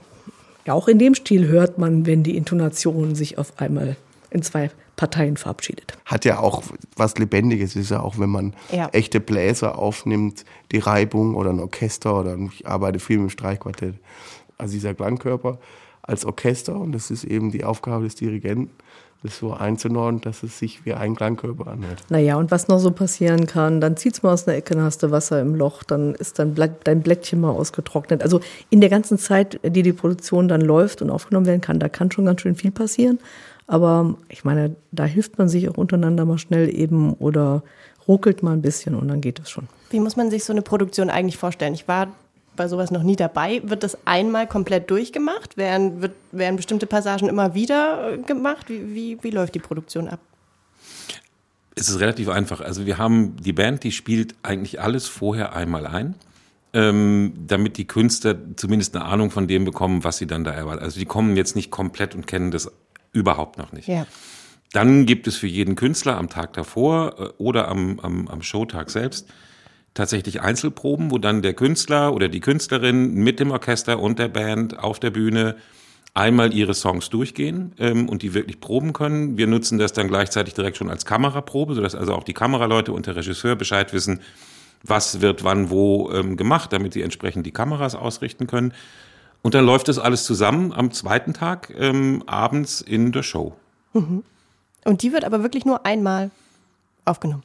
[0.66, 3.96] ja, auch in dem Stil hört man, wenn die Intonation sich auf einmal
[4.30, 5.98] in zwei Parteien verabschiedet.
[6.06, 6.64] Hat ja auch
[6.96, 8.90] was Lebendiges, ist ja auch, wenn man ja.
[8.92, 13.96] echte Bläser aufnimmt, die Reibung oder ein Orchester oder ich arbeite viel mit dem Streichquartett.
[14.58, 15.60] Also dieser Klangkörper
[16.04, 18.70] als Orchester und das ist eben die Aufgabe des Dirigenten
[19.24, 22.04] das so einzunordnen, dass es sich wie ein Klangkörper anhört.
[22.10, 24.84] Naja, und was noch so passieren kann, dann zieht es mal aus einer Ecke, dann
[24.84, 28.22] hast du Wasser im Loch, dann ist dann dein Blättchen mal ausgetrocknet.
[28.22, 31.90] Also in der ganzen Zeit, die die Produktion dann läuft und aufgenommen werden kann, da
[31.90, 33.20] kann schon ganz schön viel passieren.
[33.66, 37.64] Aber ich meine, da hilft man sich auch untereinander mal schnell eben oder
[38.08, 39.68] ruckelt mal ein bisschen und dann geht es schon.
[39.90, 41.74] Wie muss man sich so eine Produktion eigentlich vorstellen?
[41.74, 42.08] Ich war
[42.56, 43.62] bei sowas noch nie dabei.
[43.64, 45.58] Wird das einmal komplett durchgemacht?
[45.58, 48.70] Werden, wird, werden bestimmte Passagen immer wieder äh, gemacht?
[48.70, 50.20] Wie, wie, wie läuft die Produktion ab?
[51.76, 52.62] Es ist relativ einfach.
[52.62, 56.16] Also wir haben die Band, die spielt eigentlich alles vorher einmal ein,
[56.74, 60.84] ähm, damit die Künstler zumindest eine Ahnung von dem bekommen, was sie dann da erwarten.
[60.84, 62.72] Also die kommen jetzt nicht komplett und kennen das
[63.12, 63.88] überhaupt noch nicht.
[63.88, 64.06] Ja.
[64.72, 68.90] Dann gibt es für jeden Künstler am Tag davor äh, oder am, am, am Showtag
[68.90, 69.28] selbst
[69.94, 74.80] tatsächlich Einzelproben, wo dann der Künstler oder die Künstlerin mit dem Orchester und der Band
[74.80, 75.56] auf der Bühne
[76.14, 79.38] einmal ihre Songs durchgehen ähm, und die wirklich proben können.
[79.38, 83.08] Wir nutzen das dann gleichzeitig direkt schon als Kameraprobe, sodass also auch die Kameraleute und
[83.08, 84.22] der Regisseur Bescheid wissen,
[84.84, 88.74] was wird wann wo ähm, gemacht, damit sie entsprechend die Kameras ausrichten können.
[89.42, 93.56] Und dann läuft das alles zusammen am zweiten Tag ähm, abends in der Show.
[93.94, 94.24] Mhm.
[94.86, 96.32] Und die wird aber wirklich nur einmal
[97.06, 97.44] aufgenommen.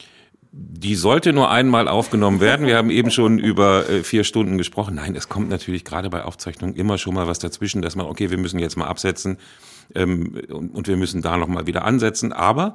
[0.61, 2.67] Die sollte nur einmal aufgenommen werden.
[2.67, 4.95] Wir haben eben schon über äh, vier Stunden gesprochen.
[4.95, 8.29] Nein, es kommt natürlich gerade bei Aufzeichnungen immer schon mal was dazwischen, dass man, okay,
[8.29, 9.37] wir müssen jetzt mal absetzen
[9.95, 12.33] ähm, und, und wir müssen da nochmal wieder ansetzen.
[12.33, 12.73] Aber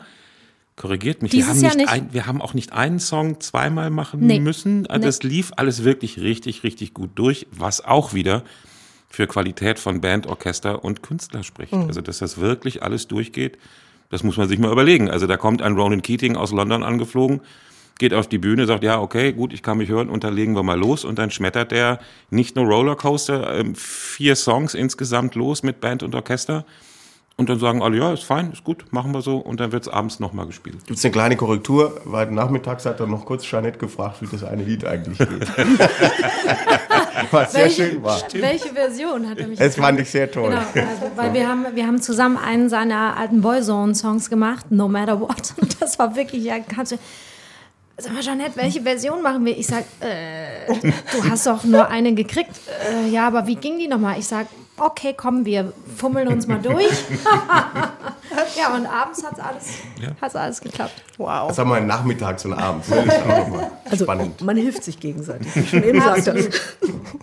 [0.76, 1.88] korrigiert mich, wir haben, nicht, nicht.
[1.90, 4.40] Ein, wir haben auch nicht einen Song zweimal machen nee.
[4.40, 4.86] müssen.
[4.86, 5.06] Also nee.
[5.06, 8.44] Das lief alles wirklich richtig, richtig gut durch, was auch wieder
[9.10, 11.74] für Qualität von Band, Orchester und Künstler spricht.
[11.74, 11.88] Mhm.
[11.88, 13.58] Also dass das wirklich alles durchgeht.
[14.10, 15.10] Das muss man sich mal überlegen.
[15.10, 17.40] Also da kommt ein Ronan Keating aus London angeflogen,
[17.98, 20.54] geht auf die Bühne, sagt, ja, okay, gut, ich kann mich hören, und dann legen
[20.54, 21.04] wir mal los.
[21.04, 26.14] Und dann schmettert der nicht nur Rollercoaster, ähm, vier Songs insgesamt los mit Band und
[26.14, 26.64] Orchester.
[27.36, 29.38] Und dann sagen alle, ja, ist fein, ist gut, machen wir so.
[29.38, 30.86] Und dann wird es abends nochmal gespielt.
[30.86, 34.44] Gibt es eine kleine Korrektur, weil nachmittags hat er noch kurz Jeanette gefragt, wie das
[34.44, 35.28] eine Lied eigentlich geht.
[37.30, 38.20] Was sehr welche, schön war.
[38.32, 40.50] Welche Version hat er mich Es fand ich sehr toll.
[40.50, 45.20] Genau, also, weil wir haben, wir haben zusammen einen seiner alten Boyzone-Songs gemacht, No Matter
[45.20, 45.54] What.
[45.60, 46.98] Und das war wirklich, ja, kannst du.
[47.96, 49.56] Sag mal, Jeanette, welche Version machen wir?
[49.56, 50.66] Ich sag, äh,
[51.12, 52.50] du hast doch nur eine gekriegt.
[52.90, 54.18] Äh, ja, aber wie ging die nochmal?
[54.18, 56.90] Ich sag, okay, komm, wir fummeln uns mal durch.
[58.56, 59.64] ja, und abends hat's alles,
[60.20, 60.92] hat's alles geklappt.
[61.18, 61.48] Wow.
[61.48, 62.88] Das haben wir nachmittags und abends.
[62.88, 64.40] Das ist auch nochmal Also spannend.
[64.40, 65.48] man hilft sich gegenseitig.
[65.70, 66.30] Schon eben sagte.
[66.32, 66.60] Absolut,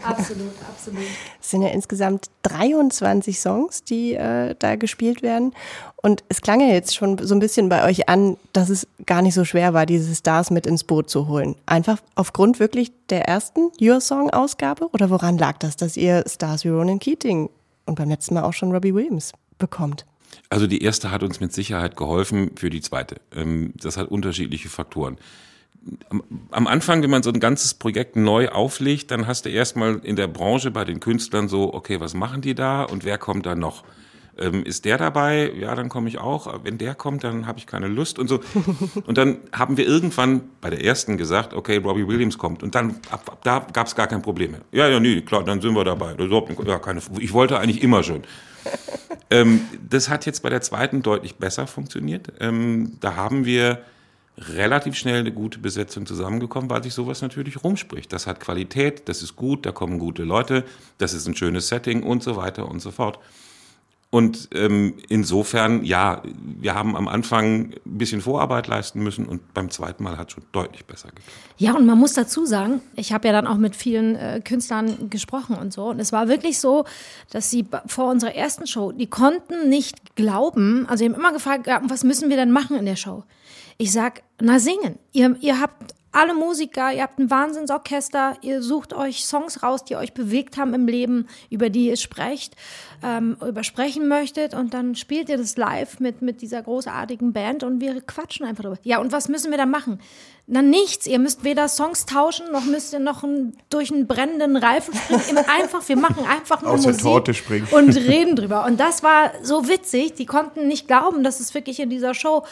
[0.04, 1.04] absolut, absolut.
[1.42, 5.54] Es sind ja insgesamt 23 Songs, die äh, da gespielt werden.
[5.98, 9.22] Und es klang ja jetzt schon so ein bisschen bei euch an, dass es gar
[9.22, 11.56] nicht so schwer war, diese Stars mit ins Boot zu holen.
[11.68, 14.88] Einfach aufgrund wirklich der ersten Your Song-Ausgabe?
[14.94, 17.50] Oder woran lag das, dass ihr Stars wie Ronan Keating
[17.86, 20.06] und beim letzten Mal auch schon Robbie Williams bekommt?
[20.52, 23.16] Also die erste hat uns mit Sicherheit geholfen für die zweite.
[23.34, 25.18] Ähm, Das hat unterschiedliche Faktoren.
[26.52, 30.16] Am- Anfang, wenn man so ein ganzes Projekt neu auflegt, dann hast du erstmal in
[30.18, 33.56] der Branche bei den Künstlern so, okay, was machen die da und wer kommt da
[33.56, 33.84] noch?
[34.38, 35.52] Ähm, ist der dabei?
[35.58, 36.64] Ja, dann komme ich auch.
[36.64, 38.42] Wenn der kommt, dann habe ich keine Lust und so.
[39.06, 42.62] Und dann haben wir irgendwann bei der ersten gesagt, okay, Robbie Williams kommt.
[42.64, 44.62] Und dann ab, ab da gab es gar kein Problem mehr.
[44.72, 46.16] Ja, ja, nee, klar, dann sind wir dabei.
[46.66, 48.24] Ja, keine, ich wollte eigentlich immer schon.
[49.34, 52.34] Ähm, das hat jetzt bei der zweiten deutlich besser funktioniert.
[52.42, 53.82] Ähm, da haben wir
[54.38, 58.12] relativ schnell eine gute Besetzung zusammengekommen, weil sich sowas natürlich rumspricht.
[58.12, 60.66] Das hat Qualität, das ist gut, da kommen gute Leute,
[60.98, 63.20] das ist ein schönes Setting und so weiter und so fort.
[64.14, 69.72] Und ähm, insofern, ja, wir haben am Anfang ein bisschen Vorarbeit leisten müssen und beim
[69.72, 71.32] zweiten Mal hat es schon deutlich besser geklappt.
[71.58, 75.10] Ja, und man muss dazu sagen, ich habe ja dann auch mit vielen äh, Künstlern
[75.10, 75.86] gesprochen und so.
[75.86, 76.84] Und es war wirklich so,
[77.32, 81.68] dass sie vor unserer ersten Show, die konnten nicht glauben, also sie haben immer gefragt,
[81.84, 83.24] was müssen wir denn machen in der Show?
[83.78, 85.00] Ich sag, na singen.
[85.14, 89.96] Ihr, ihr habt alle Musiker, ihr habt ein Wahnsinnsorchester, ihr sucht euch Songs raus, die
[89.96, 92.56] euch bewegt haben im Leben, über die ihr sprecht,
[93.04, 97.64] ähm, über sprechen möchtet und dann spielt ihr das live mit, mit dieser großartigen Band
[97.64, 98.78] und wir quatschen einfach drüber.
[98.84, 100.00] Ja, und was müssen wir da machen?
[100.48, 104.58] Na nichts, ihr müsst weder Songs tauschen, noch müsst ihr noch ein, durch einen brennenden
[104.58, 105.38] Reifen springen.
[105.48, 107.68] Einfach, wir machen einfach nur Aus der Musik Torte springen.
[107.72, 108.66] und reden drüber.
[108.66, 112.44] Und das war so witzig, die konnten nicht glauben, dass es wirklich in dieser Show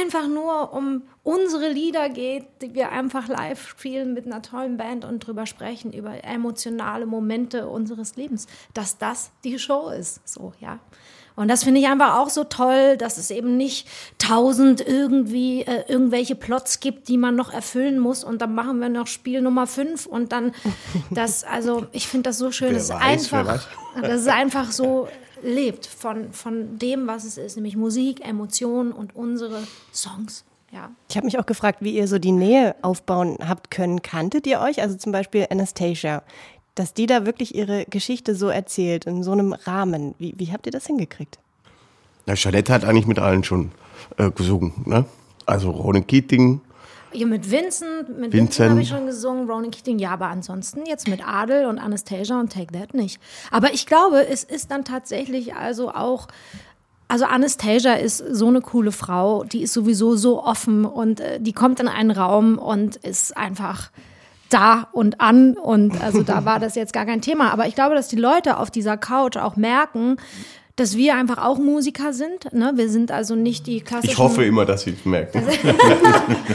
[0.00, 5.04] einfach nur um unsere Lieder geht, die wir einfach live spielen mit einer tollen Band
[5.04, 10.78] und drüber sprechen, über emotionale Momente unseres Lebens, dass das die Show ist, so, ja.
[11.34, 15.84] Und das finde ich einfach auch so toll, dass es eben nicht tausend irgendwie äh,
[15.88, 19.66] irgendwelche Plots gibt, die man noch erfüllen muss und dann machen wir noch Spiel Nummer
[19.66, 20.52] fünf und dann
[21.10, 23.66] das, also ich finde das so schön, Wer dass es einfach,
[24.00, 25.08] dass es einfach so
[25.42, 30.44] lebt von, von dem, was es ist, nämlich Musik, Emotionen und unsere Songs.
[30.72, 30.90] Ja.
[31.10, 34.00] Ich habe mich auch gefragt, wie ihr so die Nähe aufbauen habt können.
[34.00, 34.80] Kanntet ihr euch?
[34.80, 36.22] Also zum Beispiel Anastasia,
[36.74, 40.14] dass die da wirklich ihre Geschichte so erzählt, in so einem Rahmen.
[40.18, 41.38] Wie, wie habt ihr das hingekriegt?
[42.26, 43.72] Na, Jeanette hat eigentlich mit allen schon
[44.16, 44.72] äh, gesungen.
[44.86, 45.04] Ne?
[45.44, 46.60] Also Ronan Keating,
[47.12, 48.70] Ja, mit Vincent, mit Vincent, Vincent.
[48.70, 52.52] habe ich schon gesungen, Ronan Keating, ja, aber ansonsten jetzt mit Adel und Anastasia und
[52.52, 53.20] Take That nicht.
[53.50, 56.28] Aber ich glaube, es ist dann tatsächlich also auch,
[57.08, 61.52] also Anastasia ist so eine coole Frau, die ist sowieso so offen und äh, die
[61.52, 63.90] kommt in einen Raum und ist einfach
[64.52, 67.52] da und an und also da war das jetzt gar kein Thema.
[67.52, 70.16] Aber ich glaube, dass die Leute auf dieser Couch auch merken,
[70.82, 72.52] dass wir einfach auch Musiker sind.
[72.52, 72.72] Ne?
[72.74, 74.10] Wir sind also nicht die klassischen.
[74.10, 75.46] ich hoffe immer, dass sie es merken.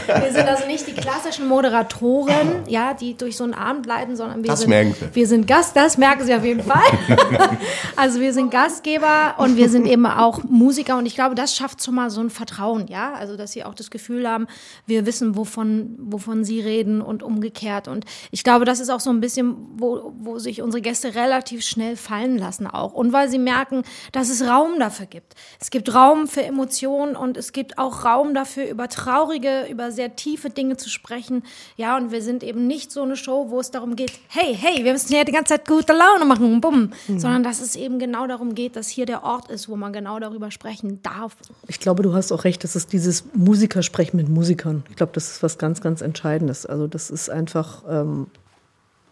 [0.08, 4.42] Wir sind also nicht die klassischen Moderatoren, ja, die durch so einen Abend leiten, sondern
[4.42, 5.06] wir Das sind, merken sie.
[5.14, 6.82] wir sind Gast, das merken sie auf jeden Fall.
[7.96, 11.82] also wir sind Gastgeber und wir sind eben auch Musiker und ich glaube, das schafft
[11.84, 14.46] schon mal so ein Vertrauen, ja, also dass sie auch das Gefühl haben,
[14.86, 19.10] wir wissen, wovon, wovon sie reden und umgekehrt und ich glaube, das ist auch so
[19.10, 23.38] ein bisschen, wo, wo sich unsere Gäste relativ schnell fallen lassen auch und weil sie
[23.38, 23.82] merken,
[24.18, 25.34] dass es Raum dafür gibt.
[25.60, 30.16] Es gibt Raum für Emotionen und es gibt auch Raum dafür, über traurige, über sehr
[30.16, 31.44] tiefe Dinge zu sprechen.
[31.76, 34.84] Ja, und wir sind eben nicht so eine Show, wo es darum geht, hey, hey,
[34.84, 38.26] wir müssen ja die ganze Zeit gute Laune machen, bumm, sondern dass es eben genau
[38.26, 41.36] darum geht, dass hier der Ort ist, wo man genau darüber sprechen darf.
[41.68, 44.82] Ich glaube, du hast auch recht, das ist dieses Musikersprechen mit Musikern.
[44.90, 46.66] Ich glaube, das ist was ganz, ganz Entscheidendes.
[46.66, 48.26] Also das ist einfach, ähm,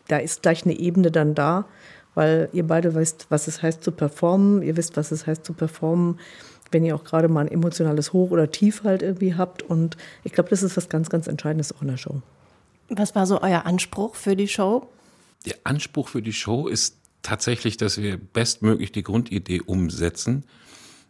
[0.09, 1.65] da ist gleich eine Ebene dann da,
[2.17, 4.63] weil ihr beide wisst, was es heißt zu performen.
[4.63, 6.19] Ihr wisst, was es heißt zu performen,
[6.73, 9.63] wenn ihr auch gerade mal ein emotionales Hoch oder Tief halt irgendwie habt.
[9.63, 12.23] Und ich glaube, das ist was ganz, ganz Entscheidendes auch in der Show.
[12.89, 14.89] Was war so euer Anspruch für die Show?
[15.45, 20.45] Der Anspruch für die Show ist tatsächlich, dass wir bestmöglich die Grundidee umsetzen.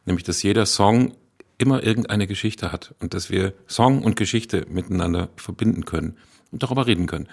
[0.07, 1.14] Nämlich, dass jeder Song
[1.57, 6.16] immer irgendeine Geschichte hat und dass wir Song und Geschichte miteinander verbinden können
[6.51, 7.29] und darüber reden können.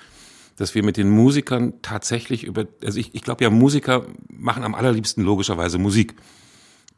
[0.55, 4.75] Dass wir mit den Musikern tatsächlich über, also ich, ich glaube ja, Musiker machen am
[4.75, 6.15] allerliebsten logischerweise Musik.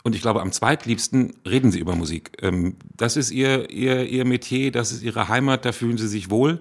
[0.04, 2.32] Und ich glaube, am zweitliebsten reden sie über Musik.
[2.42, 6.30] Ähm, das ist ihr, ihr, ihr Metier, das ist ihre Heimat, da fühlen sie sich
[6.30, 6.60] wohl.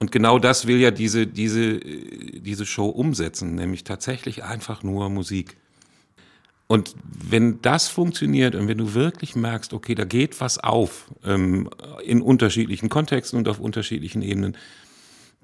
[0.00, 5.56] Und genau das will ja diese, diese, diese Show umsetzen, nämlich tatsächlich einfach nur Musik.
[6.66, 11.68] Und wenn das funktioniert und wenn du wirklich merkst, okay, da geht was auf ähm,
[12.04, 14.56] in unterschiedlichen Kontexten und auf unterschiedlichen Ebenen,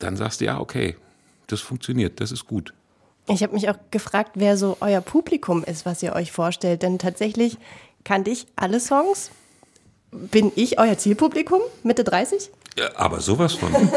[0.02, 0.96] dann sagst du ja, okay,
[1.46, 2.72] das funktioniert, das ist gut.
[3.28, 6.82] Ich habe mich auch gefragt, wer so euer Publikum ist, was ihr euch vorstellt.
[6.82, 7.58] Denn tatsächlich
[8.04, 9.30] kannte ich alle Songs.
[10.10, 12.50] Bin ich euer Zielpublikum, Mitte 30?
[12.76, 13.70] Ja, aber sowas von.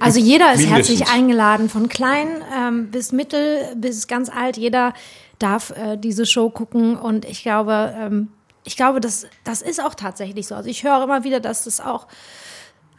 [0.00, 0.98] Also jeder ist Mindestens.
[0.98, 4.56] herzlich eingeladen, von klein ähm, bis mittel bis ganz alt.
[4.56, 4.92] Jeder
[5.38, 8.28] darf äh, diese Show gucken und ich glaube, ähm,
[8.64, 10.54] ich glaube, das, das ist auch tatsächlich so.
[10.54, 12.06] Also ich höre immer wieder, dass das auch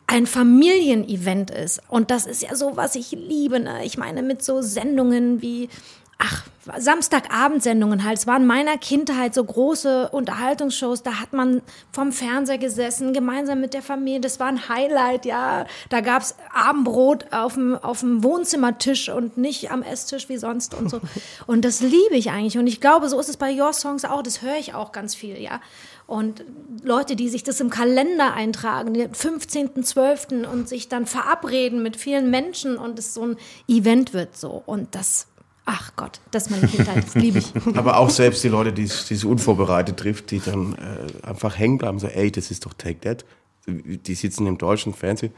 [0.08, 1.82] ein Familienevent ist.
[1.90, 3.60] Und das ist ja so, was ich liebe.
[3.60, 3.86] Ne?
[3.86, 5.70] Ich meine, mit so Sendungen wie,
[6.18, 6.44] ach,
[6.78, 8.18] Samstagabendsendungen halt.
[8.18, 11.04] Es waren in meiner Kindheit so große Unterhaltungsshows.
[11.04, 14.20] Da hat man vom Fernseher gesessen, gemeinsam mit der Familie.
[14.20, 15.66] Das war ein Highlight, ja.
[15.90, 20.90] Da gab's Abendbrot auf dem, auf dem Wohnzimmertisch und nicht am Esstisch wie sonst und
[20.90, 21.00] so.
[21.48, 22.58] Und das liebe ich eigentlich.
[22.58, 24.22] Und ich glaube, so ist es bei Your Songs auch.
[24.22, 25.62] Das höre ich auch ganz viel, ja.
[26.06, 26.44] Und
[26.84, 30.46] Leute, die sich das im Kalender eintragen, den 15.12.
[30.46, 34.64] und sich dann verabreden mit vielen Menschen und es so ein Event wird so.
[34.66, 35.28] Und das,
[35.68, 37.54] ach Gott, das ist meine Kindheit, das liebe ich.
[37.76, 42.00] Aber auch selbst die Leute, die es unvorbereitet trifft, die dann äh, einfach hängen bleiben,
[42.00, 43.26] so, ey, das ist doch Take That.
[43.68, 45.34] Die sitzen im deutschen Fernsehen,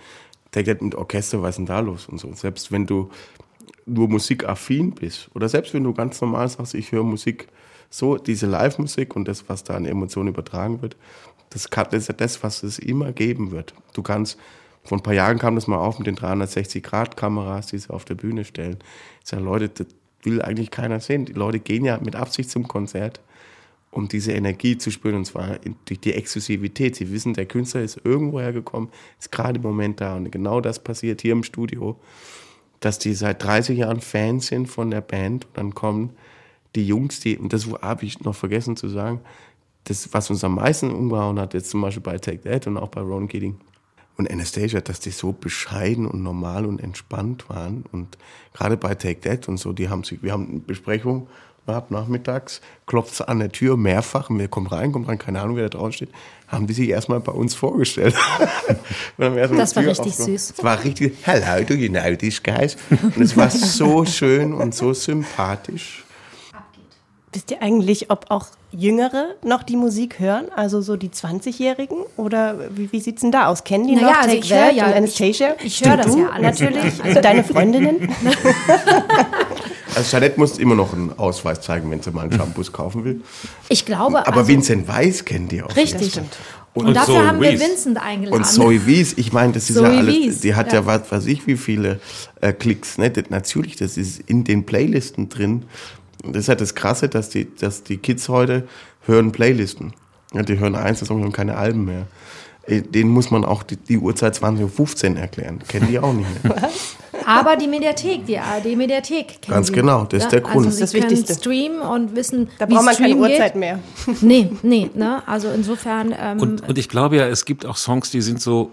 [0.51, 2.31] Take That mit Orchester, was ist denn da los und so.
[2.33, 3.09] Selbst wenn du
[3.87, 7.47] nur musikaffin bist oder selbst wenn du ganz normal sagst, ich höre Musik,
[7.89, 10.95] so diese Live-Musik und das, was da an Emotionen übertragen wird,
[11.49, 13.73] das, ist ja das, was es immer geben wird.
[13.93, 14.37] Du kannst,
[14.83, 18.13] vor ein paar Jahren kam das mal auf mit den 360-Grad-Kameras, die sie auf der
[18.13, 18.77] Bühne stellen.
[19.23, 19.87] Ich sage, Leute,
[20.23, 21.25] will eigentlich keiner sehen.
[21.25, 23.21] Die Leute gehen ja mit Absicht zum Konzert,
[23.91, 26.95] um diese Energie zu spüren, und zwar durch die Exklusivität.
[26.95, 30.15] Sie wissen, der Künstler ist irgendwo hergekommen, ist gerade im Moment da.
[30.15, 31.99] Und genau das passiert hier im Studio,
[32.79, 36.11] dass die seit 30 Jahren Fans sind von der Band und dann kommen
[36.75, 39.21] die Jungs, die, und das habe ich noch vergessen zu sagen,
[39.85, 42.89] das, was uns am meisten umgehauen hat, jetzt zum Beispiel bei Take That und auch
[42.89, 43.59] bei Ron Keating
[44.19, 47.85] und Anastasia, dass die so bescheiden und normal und entspannt waren.
[47.93, 48.17] Und
[48.53, 51.27] gerade bei Take That und so, die haben sich, wir haben eine Besprechung
[51.65, 55.55] gehabt nachmittags, klopft an der Tür mehrfach, und wir kommen rein, kommt rein, keine Ahnung,
[55.55, 56.09] wer da draußen steht,
[56.49, 58.15] haben die sich erstmal bei uns vorgestellt.
[59.17, 60.15] Das war richtig aufgemacht.
[60.15, 60.53] süß.
[60.57, 62.75] Es war richtig, hello, do you know these guys?
[62.89, 66.03] Und es war so schön und so sympathisch.
[67.31, 70.45] Wisst ihr eigentlich, ob auch Jüngere noch die Musik hören?
[70.55, 71.97] Also so die 20-Jährigen?
[72.17, 73.63] Oder wie, wie sieht's denn da aus?
[73.63, 75.55] Kennen die Naja, noch also Take ich höre That ja- und Anastasia?
[75.63, 76.19] ich höre Stimmt, das du?
[76.21, 76.59] ja alles.
[76.59, 76.93] Natürlich.
[77.03, 78.09] Also deine Freundinnen?
[79.95, 83.21] Also Jeanette muss immer noch einen Ausweis zeigen, wenn sie mal einen Shampoo kaufen will.
[83.69, 85.75] Ich glaube, Aber also, Vincent Weiss kennt die auch.
[85.75, 86.19] richtig.
[86.73, 87.59] Und, Und dafür Zoe haben wir.
[87.59, 88.37] Vincent eingeladen.
[88.37, 90.85] Und Zoe Wies, ich meine, das ist Zoe ja alles, Wies, die hat ja, ja.
[90.85, 91.99] was weiß ich, wie viele
[92.41, 92.99] äh, Klicks.
[92.99, 93.09] Ne?
[93.09, 95.65] Das, natürlich, das ist in den Playlisten drin.
[96.23, 98.67] Das ist ja das Krasse, dass die, dass die Kids heute
[99.05, 99.93] hören Playlisten.
[100.33, 102.05] Ja, die hören Einzelsongs und keine Alben mehr.
[102.67, 105.59] Äh, Denen muss man auch die, die Uhrzeit 20.15 Uhr erklären.
[105.67, 106.69] Kennen die auch nicht mehr.
[107.25, 109.73] Aber die Mediathek, die ARD-Mediathek kennen Ganz Sie.
[109.73, 110.65] genau, das ist der Grund.
[110.67, 111.33] Also Das Sie ist das können Wichtigste.
[111.41, 113.59] streamen und wissen, Da wie braucht man keine Stream Uhrzeit geht.
[113.59, 113.79] mehr.
[114.21, 115.23] Nee, nee, ne?
[115.27, 118.71] Also insofern, ähm, Und, und ich glaube ja, es gibt auch Songs, die sind so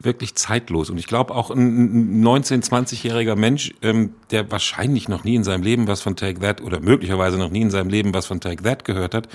[0.00, 0.90] wirklich zeitlos.
[0.90, 5.44] Und ich glaube auch ein ein 19-, 20-jähriger Mensch, ähm, der wahrscheinlich noch nie in
[5.44, 8.40] seinem Leben was von Take That oder möglicherweise noch nie in seinem Leben was von
[8.40, 9.28] Take That gehört hat,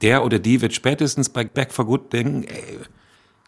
[0.00, 2.78] der oder die wird spätestens bei Back for Good denken, ey,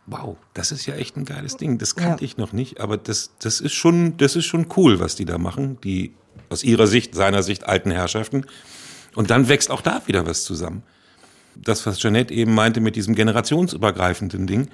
[0.07, 1.79] wow, das ist ja echt ein geiles Ding.
[1.79, 5.17] Das kannte ich noch nicht, aber das, das ist schon, das ist schon cool, was
[5.17, 6.15] die da machen, die
[6.49, 8.47] aus ihrer Sicht, seiner Sicht alten Herrschaften.
[9.17, 10.85] Und dann wächst auch da wieder was zusammen
[11.57, 14.69] das, was Jeanette eben meinte mit diesem generationsübergreifenden Ding,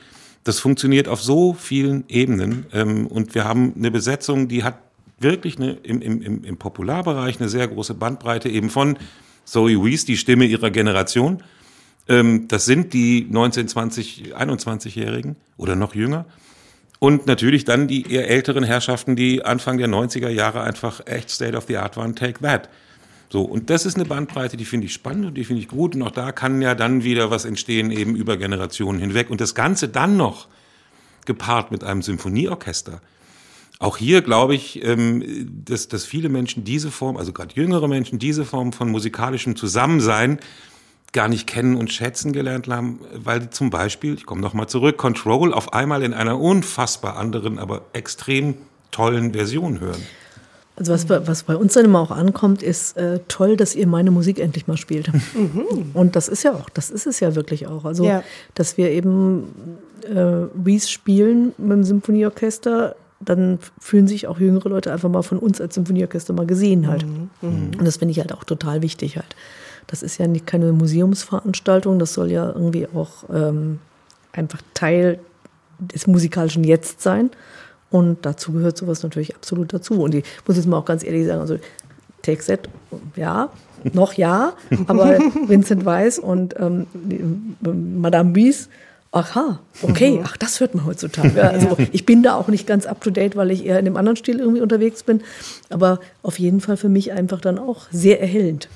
[0.45, 2.67] das funktioniert auf so vielen Ebenen.
[2.73, 4.79] Ähm, und wir haben eine Besetzung, die hat
[5.19, 8.97] wirklich eine, im, im, im, Popularbereich eine sehr große Bandbreite eben von
[9.45, 11.43] Zoe Wees, die Stimme ihrer Generation.
[12.09, 16.25] Ähm, das sind die 19, 20, 21-Jährigen oder noch jünger.
[16.99, 21.57] Und natürlich dann die eher älteren Herrschaften, die Anfang der 90er Jahre einfach echt State
[21.57, 22.69] of the Art waren, Take That.
[23.33, 25.95] So, und das ist eine Bandbreite, die finde ich spannend und die finde ich gut.
[25.95, 29.31] Und auch da kann ja dann wieder was entstehen, eben über Generationen hinweg.
[29.31, 30.49] Und das Ganze dann noch
[31.27, 33.01] gepaart mit einem Symphonieorchester.
[33.79, 38.19] Auch hier glaube ich, ähm, dass, dass viele Menschen diese Form, also gerade jüngere Menschen,
[38.19, 40.41] diese Form von musikalischem Zusammensein
[41.13, 45.55] gar nicht kennen und schätzen gelernt haben, weil zum Beispiel, ich komme nochmal zurück, Control
[45.55, 48.55] auf einmal in einer unfassbar anderen, aber extrem
[48.91, 50.03] tollen Version hören.
[50.81, 53.87] Also was, bei- was bei uns dann immer auch ankommt, ist äh, toll, dass ihr
[53.87, 55.11] meine Musik endlich mal spielt.
[55.95, 57.85] Und das ist ja auch, das ist es ja wirklich auch.
[57.85, 58.25] Also, Ja.
[58.55, 59.45] dass wir eben
[60.13, 65.39] äh, Wies spielen mit dem Symphonieorchester, dann fühlen sich auch jüngere Leute einfach mal von
[65.39, 67.05] uns als Symphonieorchester mal gesehen halt.
[67.43, 69.37] Und das finde ich halt auch total wichtig halt.
[69.87, 73.79] Das ist ja nicht keine Museumsveranstaltung, das soll ja irgendwie auch ähm,
[74.33, 75.19] einfach Teil
[75.79, 77.29] des musikalischen Jetzt sein.
[77.91, 80.03] Und dazu gehört sowas natürlich absolut dazu.
[80.03, 81.59] Und ich muss jetzt mal auch ganz ehrlich sagen, also
[82.23, 82.69] Take Set,
[83.17, 83.51] ja,
[83.93, 84.53] noch ja,
[84.87, 86.87] aber Vincent Weiss und ähm,
[87.61, 88.69] Madame Wies,
[89.13, 91.43] aha, okay, ach, das hört man heutzutage.
[91.43, 93.97] Also ich bin da auch nicht ganz up to date, weil ich eher in dem
[93.97, 95.23] anderen Stil irgendwie unterwegs bin,
[95.69, 98.69] aber auf jeden Fall für mich einfach dann auch sehr erhellend.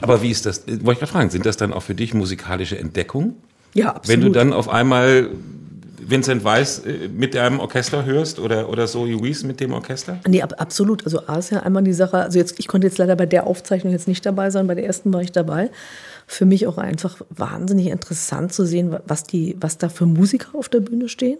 [0.00, 0.66] Aber wie ist das?
[0.66, 3.36] Wollte ich gerade fragen, sind das dann auch für dich musikalische Entdeckungen?
[3.74, 4.08] Ja, absolut.
[4.08, 5.30] Wenn du dann auf einmal
[6.06, 10.18] Vincent Weiss äh, mit deinem Orchester hörst oder, oder Zoe Wies mit dem Orchester?
[10.26, 11.04] Nee, ab, absolut.
[11.04, 13.46] Also A ist ja einmal die Sache, also jetzt, ich konnte jetzt leider bei der
[13.46, 15.70] Aufzeichnung jetzt nicht dabei sein, bei der ersten war ich dabei.
[16.26, 20.68] Für mich auch einfach wahnsinnig interessant zu sehen, was, die, was da für Musiker auf
[20.68, 21.38] der Bühne stehen.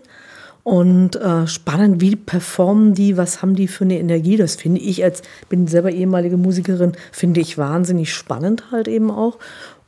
[0.65, 4.37] Und äh, spannend, wie performen die, was haben die für eine Energie?
[4.37, 9.39] Das finde ich als, bin selber ehemalige Musikerin, finde ich wahnsinnig spannend halt eben auch.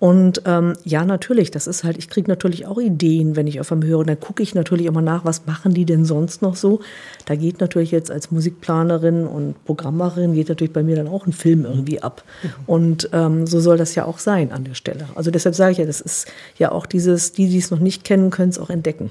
[0.01, 3.71] Und ähm, ja, natürlich, das ist halt, ich kriege natürlich auch Ideen, wenn ich auf
[3.71, 4.05] einem höre.
[4.05, 6.81] Dann gucke ich natürlich immer nach, was machen die denn sonst noch so.
[7.25, 11.33] Da geht natürlich jetzt als Musikplanerin und Programmerin, geht natürlich bei mir dann auch ein
[11.33, 12.25] Film irgendwie ab.
[12.67, 15.07] Und ähm, so soll das ja auch sein an der Stelle.
[15.15, 16.27] Also deshalb sage ich ja, das ist
[16.59, 19.11] ja auch dieses, die, die es noch nicht kennen, können es auch entdecken.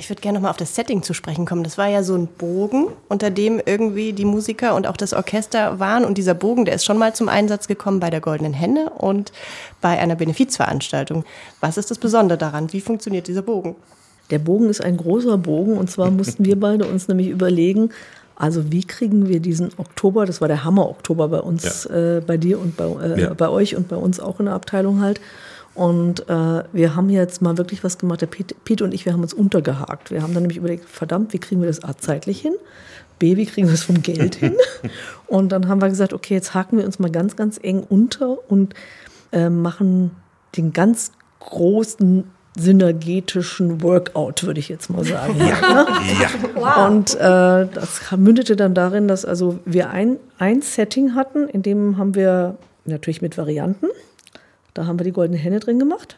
[0.00, 1.64] Ich würde gerne nochmal auf das Setting zu sprechen kommen.
[1.64, 5.80] Das war ja so ein Bogen, unter dem irgendwie die Musiker und auch das Orchester
[5.80, 6.04] waren.
[6.04, 9.32] Und dieser Bogen, der ist schon mal zum Einsatz gekommen bei der Goldenen Henne und
[9.80, 11.24] bei einer Benefizveranstaltung.
[11.60, 12.72] Was ist das Besondere daran?
[12.72, 13.74] Wie funktioniert dieser Bogen?
[14.30, 17.90] Der Bogen ist ein großer Bogen und zwar mussten wir beide uns nämlich überlegen,
[18.36, 22.60] also wie kriegen wir diesen Oktober, das war der Hammer-Oktober bei uns, äh, bei dir
[22.60, 23.34] und bei, äh, Ja.
[23.34, 25.20] bei euch und bei uns auch in der Abteilung halt.
[25.78, 29.12] Und äh, wir haben jetzt mal wirklich was gemacht, der Pete, Pete und ich, wir
[29.12, 30.10] haben uns untergehakt.
[30.10, 32.54] Wir haben dann nämlich überlegt, verdammt, wie kriegen wir das A zeitlich hin?
[33.20, 34.56] B, wie kriegen wir das vom Geld hin?
[35.28, 38.38] Und dann haben wir gesagt, okay, jetzt haken wir uns mal ganz, ganz eng unter
[38.50, 38.74] und
[39.30, 40.10] äh, machen
[40.56, 42.24] den ganz großen
[42.58, 45.36] synergetischen Workout, würde ich jetzt mal sagen.
[45.38, 45.86] Ja.
[46.56, 46.86] Ja.
[46.86, 51.98] Und äh, das mündete dann darin, dass also wir ein, ein Setting hatten, in dem
[51.98, 53.86] haben wir natürlich mit Varianten,
[54.78, 56.16] da haben wir die Goldene Henne drin gemacht.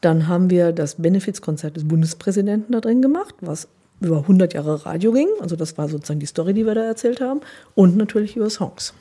[0.00, 3.68] Dann haben wir das Benefizkonzert des Bundespräsidenten da drin gemacht, was
[4.00, 5.28] über 100 Jahre Radio ging.
[5.40, 7.40] Also das war sozusagen die Story, die wir da erzählt haben.
[7.74, 8.94] Und natürlich über Songs.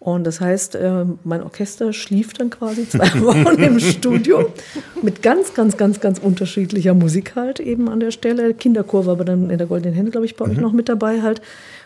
[0.00, 4.52] Und das heißt, äh, mein Orchester schlief dann quasi zwei Wochen im Studio
[5.00, 8.54] mit ganz, ganz, ganz, ganz unterschiedlicher Musik halt eben an der Stelle.
[8.54, 11.22] Kinderchor war aber dann in der Goldenen Hände, glaube ich, bei euch noch mit dabei
[11.22, 11.40] halt.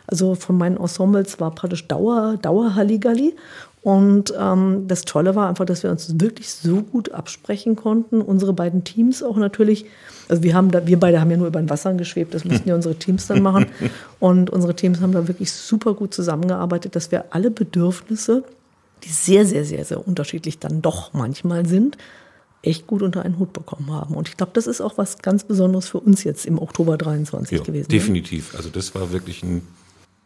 [0.07, 3.37] Also von meinen Ensembles war praktisch Dauer, Dauer Halligalli.
[3.83, 8.21] Und ähm, das Tolle war einfach, dass wir uns wirklich so gut absprechen konnten.
[8.21, 9.87] Unsere beiden Teams auch natürlich.
[10.29, 12.69] Also wir haben da, wir beide haben ja nur über den Wasser geschwebt, das mussten
[12.69, 13.67] ja unsere Teams dann machen.
[14.21, 18.43] Und unsere Teams haben da wirklich super gut zusammengearbeitet, dass wir alle Bedürfnisse,
[19.05, 21.97] die sehr, sehr, sehr, sehr unterschiedlich dann doch manchmal sind,
[22.62, 24.17] echt gut unter einen Hut bekommen haben.
[24.17, 27.59] Und ich glaube, das ist auch was ganz Besonderes für uns jetzt im Oktober 23
[27.59, 27.87] Ja, gewesen.
[27.91, 27.97] ne?
[27.97, 28.55] definitiv.
[28.57, 29.62] Also das war wirklich ein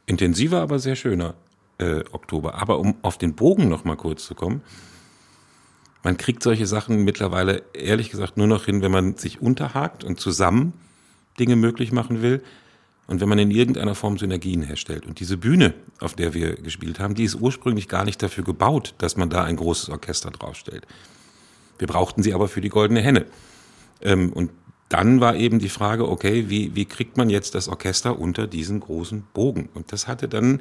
[0.06, 1.34] intensiver, aber sehr schöner
[1.78, 2.54] äh, Oktober.
[2.54, 4.62] Aber um auf den Bogen noch mal kurz zu kommen,
[6.02, 10.18] man kriegt solche Sachen mittlerweile ehrlich gesagt nur noch hin, wenn man sich unterhakt und
[10.18, 10.72] zusammen
[11.38, 12.42] Dinge möglich machen will
[13.06, 15.06] und wenn man in irgendeiner Form Synergien herstellt.
[15.06, 18.94] Und diese Bühne, auf der wir gespielt haben, die ist ursprünglich gar nicht dafür gebaut,
[18.98, 20.86] dass man da ein großes Orchester draufstellt.
[21.78, 23.26] Wir brauchten sie aber für die Goldene Henne.
[24.00, 24.50] Ähm, und
[24.88, 28.80] dann war eben die Frage, okay, wie, wie kriegt man jetzt das Orchester unter diesen
[28.80, 29.68] großen Bogen?
[29.74, 30.60] Und das hatte dann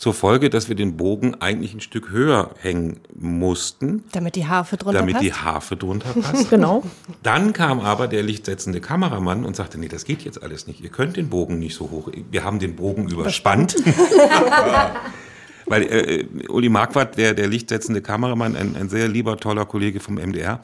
[0.00, 4.78] zur Folge, dass wir den Bogen eigentlich ein Stück höher hängen mussten, Damit die Harfe
[4.78, 5.26] drunter damit passt?
[5.26, 6.48] die Harfe drunter passt.
[6.50, 6.82] Genau.
[7.22, 10.80] Dann kam aber der lichtsetzende Kameramann und sagte, nee, das geht jetzt alles nicht.
[10.80, 12.10] Ihr könnt den Bogen nicht so hoch.
[12.30, 13.76] Wir haben den Bogen überspannt.
[15.66, 20.14] Weil äh, Uli Marquardt, der, der lichtsetzende Kameramann, ein, ein sehr lieber, toller Kollege vom
[20.14, 20.60] MDR,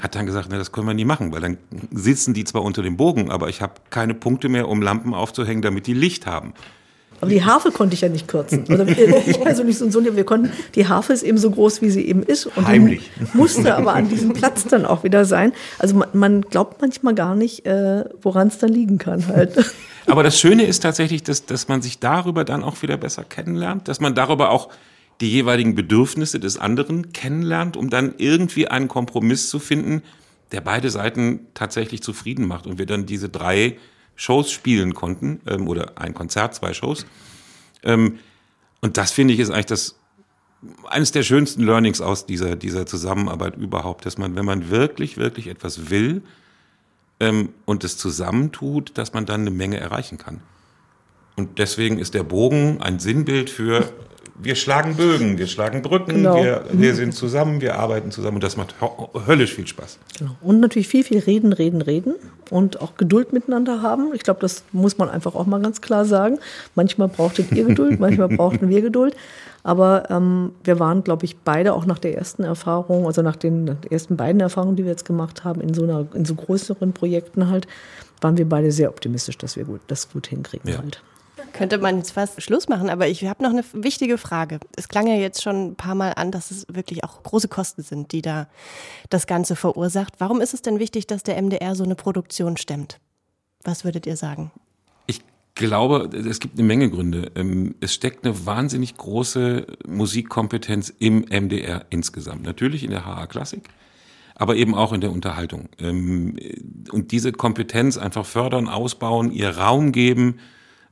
[0.00, 1.58] hat dann gesagt, ne, das können wir nie machen, weil dann
[1.90, 5.60] sitzen die zwar unter dem Bogen, aber ich habe keine Punkte mehr, um Lampen aufzuhängen,
[5.60, 6.54] damit die Licht haben.
[7.22, 8.64] Aber die Harfe konnte ich ja nicht kürzen.
[8.64, 8.84] Oder
[9.26, 12.04] ich persönlich so und so, wir konnten, die Harfe ist eben so groß, wie sie
[12.04, 12.46] eben ist.
[12.46, 13.12] Und Heimlich.
[13.32, 15.52] Musste aber an diesem Platz dann auch wieder sein.
[15.78, 19.56] Also man, man glaubt manchmal gar nicht, äh, woran es dann liegen kann halt.
[20.06, 23.86] Aber das Schöne ist tatsächlich, dass, dass man sich darüber dann auch wieder besser kennenlernt,
[23.86, 24.68] dass man darüber auch
[25.20, 30.02] die jeweiligen Bedürfnisse des anderen kennenlernt, um dann irgendwie einen Kompromiss zu finden,
[30.50, 33.76] der beide Seiten tatsächlich zufrieden macht und wir dann diese drei
[34.16, 37.06] Shows spielen konnten ähm, oder ein Konzert, zwei Shows.
[37.82, 38.18] Ähm,
[38.80, 39.98] und das finde ich ist eigentlich das
[40.88, 45.48] eines der schönsten Learnings aus dieser dieser Zusammenarbeit überhaupt, dass man, wenn man wirklich wirklich
[45.48, 46.22] etwas will
[47.20, 50.40] ähm, und es zusammentut, dass man dann eine Menge erreichen kann.
[51.36, 53.92] Und deswegen ist der Bogen ein Sinnbild für
[54.34, 56.42] wir schlagen Bögen, wir schlagen Brücken, genau.
[56.42, 58.74] wir, wir sind zusammen, wir arbeiten zusammen und das macht
[59.26, 59.98] höllisch viel Spaß.
[60.18, 60.32] Genau.
[60.40, 62.14] Und natürlich viel, viel reden, reden, reden
[62.50, 64.12] und auch Geduld miteinander haben.
[64.14, 66.38] Ich glaube, das muss man einfach auch mal ganz klar sagen.
[66.74, 69.14] Manchmal brauchtet ihr Geduld, manchmal brauchten wir Geduld.
[69.64, 73.76] Aber ähm, wir waren, glaube ich, beide auch nach der ersten Erfahrung, also nach den
[73.90, 77.48] ersten beiden Erfahrungen, die wir jetzt gemacht haben, in so, einer, in so größeren Projekten
[77.48, 77.68] halt,
[78.20, 80.78] waren wir beide sehr optimistisch, dass wir gut, das gut hinkriegen ja.
[80.78, 81.02] halt.
[81.52, 84.58] Könnte man jetzt fast Schluss machen, aber ich habe noch eine wichtige Frage.
[84.76, 87.82] Es klang ja jetzt schon ein paar Mal an, dass es wirklich auch große Kosten
[87.82, 88.48] sind, die da
[89.10, 90.14] das Ganze verursacht.
[90.18, 92.98] Warum ist es denn wichtig, dass der MDR so eine Produktion stemmt?
[93.64, 94.50] Was würdet ihr sagen?
[95.06, 95.20] Ich
[95.54, 97.30] glaube, es gibt eine Menge Gründe.
[97.34, 102.44] Ähm, es steckt eine wahnsinnig große Musikkompetenz im MDR insgesamt.
[102.44, 103.68] Natürlich in der HA Klassik,
[104.34, 105.68] aber eben auch in der Unterhaltung.
[105.78, 106.36] Ähm,
[106.90, 110.38] und diese Kompetenz einfach fördern, ausbauen, ihr Raum geben,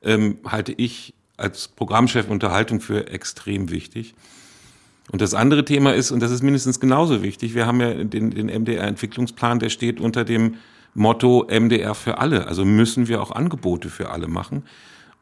[0.03, 4.15] ähm, halte ich als Programmchef Unterhaltung für extrem wichtig.
[5.11, 8.31] Und das andere Thema ist, und das ist mindestens genauso wichtig, wir haben ja den,
[8.31, 10.57] den MDR-Entwicklungsplan, der steht unter dem
[10.95, 12.47] Motto MDR für alle.
[12.47, 14.63] Also müssen wir auch Angebote für alle machen.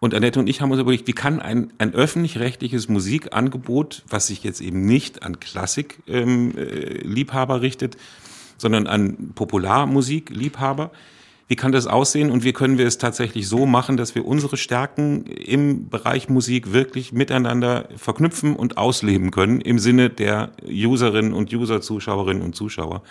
[0.01, 4.45] Und Annette und ich haben uns überlegt, wie kann ein, ein öffentlich-rechtliches Musikangebot, was sich
[4.45, 7.97] jetzt eben nicht an Klassik-Liebhaber ähm, äh, richtet,
[8.59, 10.93] sondern an Popularmusik-Liebhaber,
[11.49, 14.59] wie kann das aussehen und wie können wir es tatsächlich so machen, dass wir unsere
[14.59, 21.53] Stärken im Bereich Musik wirklich miteinander verknüpfen und ausleben können im Sinne der Userinnen und
[21.53, 23.03] User, Zuschauerinnen und Zuschauer.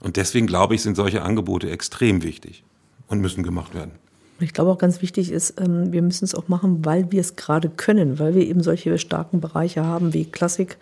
[0.00, 2.64] Und deswegen glaube ich, sind solche Angebote extrem wichtig
[3.08, 3.92] und müssen gemacht werden.
[4.40, 7.36] Ich glaube auch ganz wichtig ist, ähm, wir müssen es auch machen, weil wir es
[7.36, 10.76] gerade können, weil wir eben solche starken Bereiche haben wie Klassik,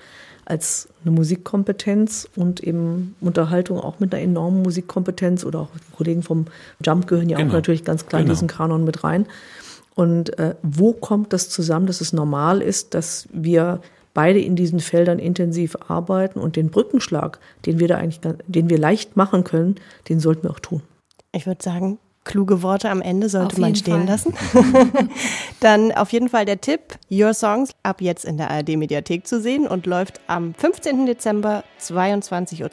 [0.44, 6.22] als eine Musikkompetenz und eben Unterhaltung auch mit einer enormen Musikkompetenz oder auch die Kollegen
[6.22, 6.46] vom
[6.84, 7.50] Jump gehören ja genau.
[7.50, 8.30] auch natürlich ganz klar genau.
[8.30, 9.26] in diesen Kanon mit rein.
[9.94, 13.80] Und äh, wo kommt das zusammen, dass es normal ist, dass wir
[14.14, 18.78] beide in diesen Feldern intensiv arbeiten und den Brückenschlag, den wir da eigentlich, den wir
[18.78, 19.76] leicht machen können,
[20.08, 20.82] den sollten wir auch tun.
[21.32, 24.06] Ich würde sagen, kluge Worte am Ende sollte man stehen Fall.
[24.06, 24.34] lassen.
[25.60, 29.40] Dann auf jeden Fall der Tipp, Your Songs ab jetzt in der ARD Mediathek zu
[29.40, 31.06] sehen und läuft am 15.
[31.06, 32.70] Dezember 22.20 Uhr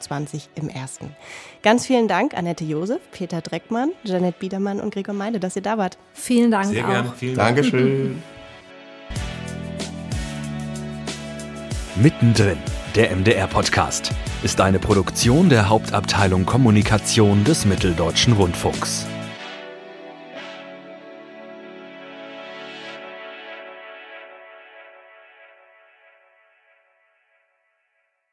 [0.54, 1.14] im ersten.
[1.62, 5.78] Ganz vielen Dank, Annette Josef, Peter Dreckmann, Janet Biedermann und Gregor Meide, dass ihr da
[5.78, 5.98] wart.
[6.12, 6.66] Vielen Dank.
[6.66, 7.12] Sehr gerne.
[7.16, 7.56] Vielen Dank.
[7.56, 8.22] Dankeschön.
[11.96, 12.56] Mittendrin,
[12.94, 19.06] der MDR-Podcast, ist eine Produktion der Hauptabteilung Kommunikation des Mitteldeutschen Rundfunks.